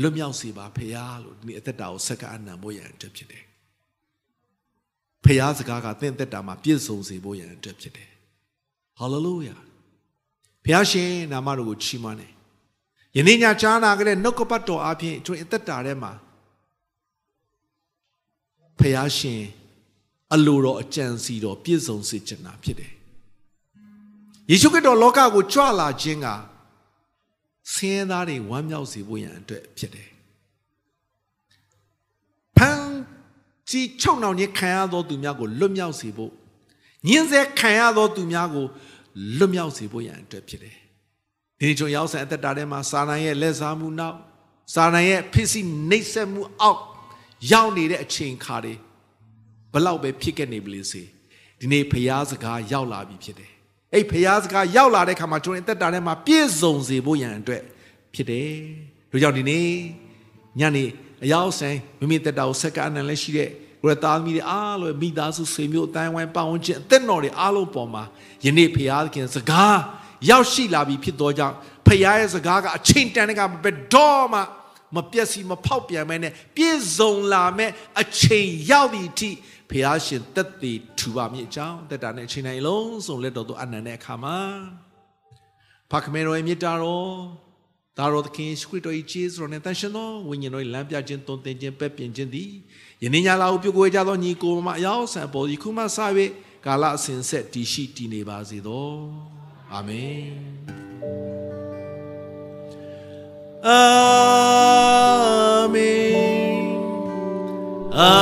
[0.00, 3.44] လွတ်မြောက်စေပါဖေယားလို့ဒီနေ့အသက်တာကိုဆက်ကအနံဖို့ရန်အတွက်ဖြစ်တယ်
[5.24, 8.09] ဖေယားစကားကတင့်သက်တာမှာပြည့်စုံစေဖို့ရန်အတွက်ဖြစ်တယ်
[9.00, 9.56] ဟာလေလုယာ
[10.64, 12.32] ဖျားရှင်နာမတော်ကိုချီးမွမ်းတယ်
[13.16, 16.12] ယနေ့ညကြားနာကြတဲ့နှုတ်ကပတ်တော်အပြင်ကျွန်အသက်တာထဲမှာ
[18.78, 19.42] ဖျားရှင်
[20.34, 22.92] အလိုတော်အကြံစီတော်ပြည့်စုံစေချင်တာဖြစ်တယ်
[24.50, 26.26] ယေရှုခရစ်တော်လောကကိုကြွလာခြင်းက
[27.72, 30.08] ဆင်းရဲသားတွေဝမ်းမြောက်စေဖို့ရန်အတွက်ဖြစ်တယ်
[32.56, 32.82] ဖန်
[33.68, 36.32] ကြီးချုံနှောင်ခြင်းခံရသောသူများကိုလွတ်မြောက်စေဖို့
[37.08, 38.66] ညှင်းဆဲခံရသောသူများကို
[39.38, 40.76] လွတ်မြောက်စေဖို့ရန်အတွက်ဖြစ်တယ်
[41.58, 44.16] ဒီနေ့ကျွန်ရောက်ဆန်အသက်တာထဲမှာစာနာရဲ့လက်စားမှုနောက်
[44.74, 46.80] စာနာရဲ့ဖြစ်စီနှိပ်စက်မှုအောက်
[47.52, 48.74] ရောက်နေတဲ့အချိန်ခါတွေ
[49.72, 51.02] ဘလောက်ပဲဖြစ်ခဲ့နေပလေစေ
[51.60, 53.50] ဒီနေ့ဖျားစကားရောက်လာပြီဖြစ်တယ်
[53.94, 57.62] အဲ့ဖျားစကားရောက်လာတဲ့ခါမှာကျွန်တော်အသက်တာထဲမှာပြည့်စုံစေဖို့ရန်အတွက်
[58.14, 58.50] ဖြစ်တယ်
[59.10, 59.66] တို့ကြောင့်ဒီနေ့
[60.60, 60.84] ညနေ
[61.24, 63.50] အရောက်ဆိုင်မိမိတက်တာကိုဆက်ကအနံလည်းရှိတဲ့
[63.82, 68.04] ကိုရသားသမီးတွေအားလုံးမိသားစုဆွေမျိုးအတိုင်းဝိုင်းပတ်ဝန်းကျင်အသက်တော်တွေအားလုံးပေါ်မှာ
[68.44, 69.78] ယနေ့ဖျားခင်စကား
[70.30, 71.56] ရောက်ရှိလာပြီဖြစ်သောကြောင့်
[71.86, 74.40] ဖျားရဲ့စကားကအချိန်တန်တဲ့ကဘယ်တော့မှ
[74.96, 77.70] မပြက်စီမဖောက်ပြန်မဲနဲ့ပြည့်စုံလာမဲ့
[78.00, 79.30] အချိန်ရောက်သည့်အထိ
[79.70, 84.38] ဖျားရှင်တက်တည်ထူပါမည်အကြောင်းတက်တာနဲ့အချိန်တိုင်းလုံးစုံလက်တော်သူအနန္တတဲ့အခါမှာ
[85.90, 86.80] ဖခင်မေတော်ရဲ့မြတ်တော်
[87.98, 92.50] ဒါတော်သခင်ယေရှုခရစ်တော်၏ကျေးဇူးတော်နဲ့တန်ရှင်သောဝိညာဉ်တော်၏လမ်းပြခြင်းတုံသင်ခြင်းပဲ့ပြင်ခြင်းသည်
[93.02, 95.98] ယနေ့ညလာကိုပြုကိုကြသောညီကိုမအယောက်ဆံပေါ်ဒီခုမှစ၍
[96.66, 98.90] ကာလအစဉ်ဆက်တည်ရှိတည်နေပါစေသော
[99.72, 100.28] အာမင်
[103.66, 103.80] အာ
[105.74, 106.70] မင်
[107.98, 108.12] အာ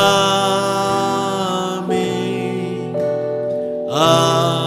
[1.89, 2.93] မင်
[3.95, 4.58] အာ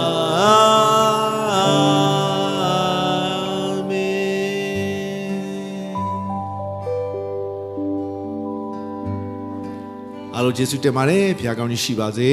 [10.42, 12.32] အားလုံးယေရှုတင်ပါတယ်ဖခင်ကောင်းကြီးရှိပါစေ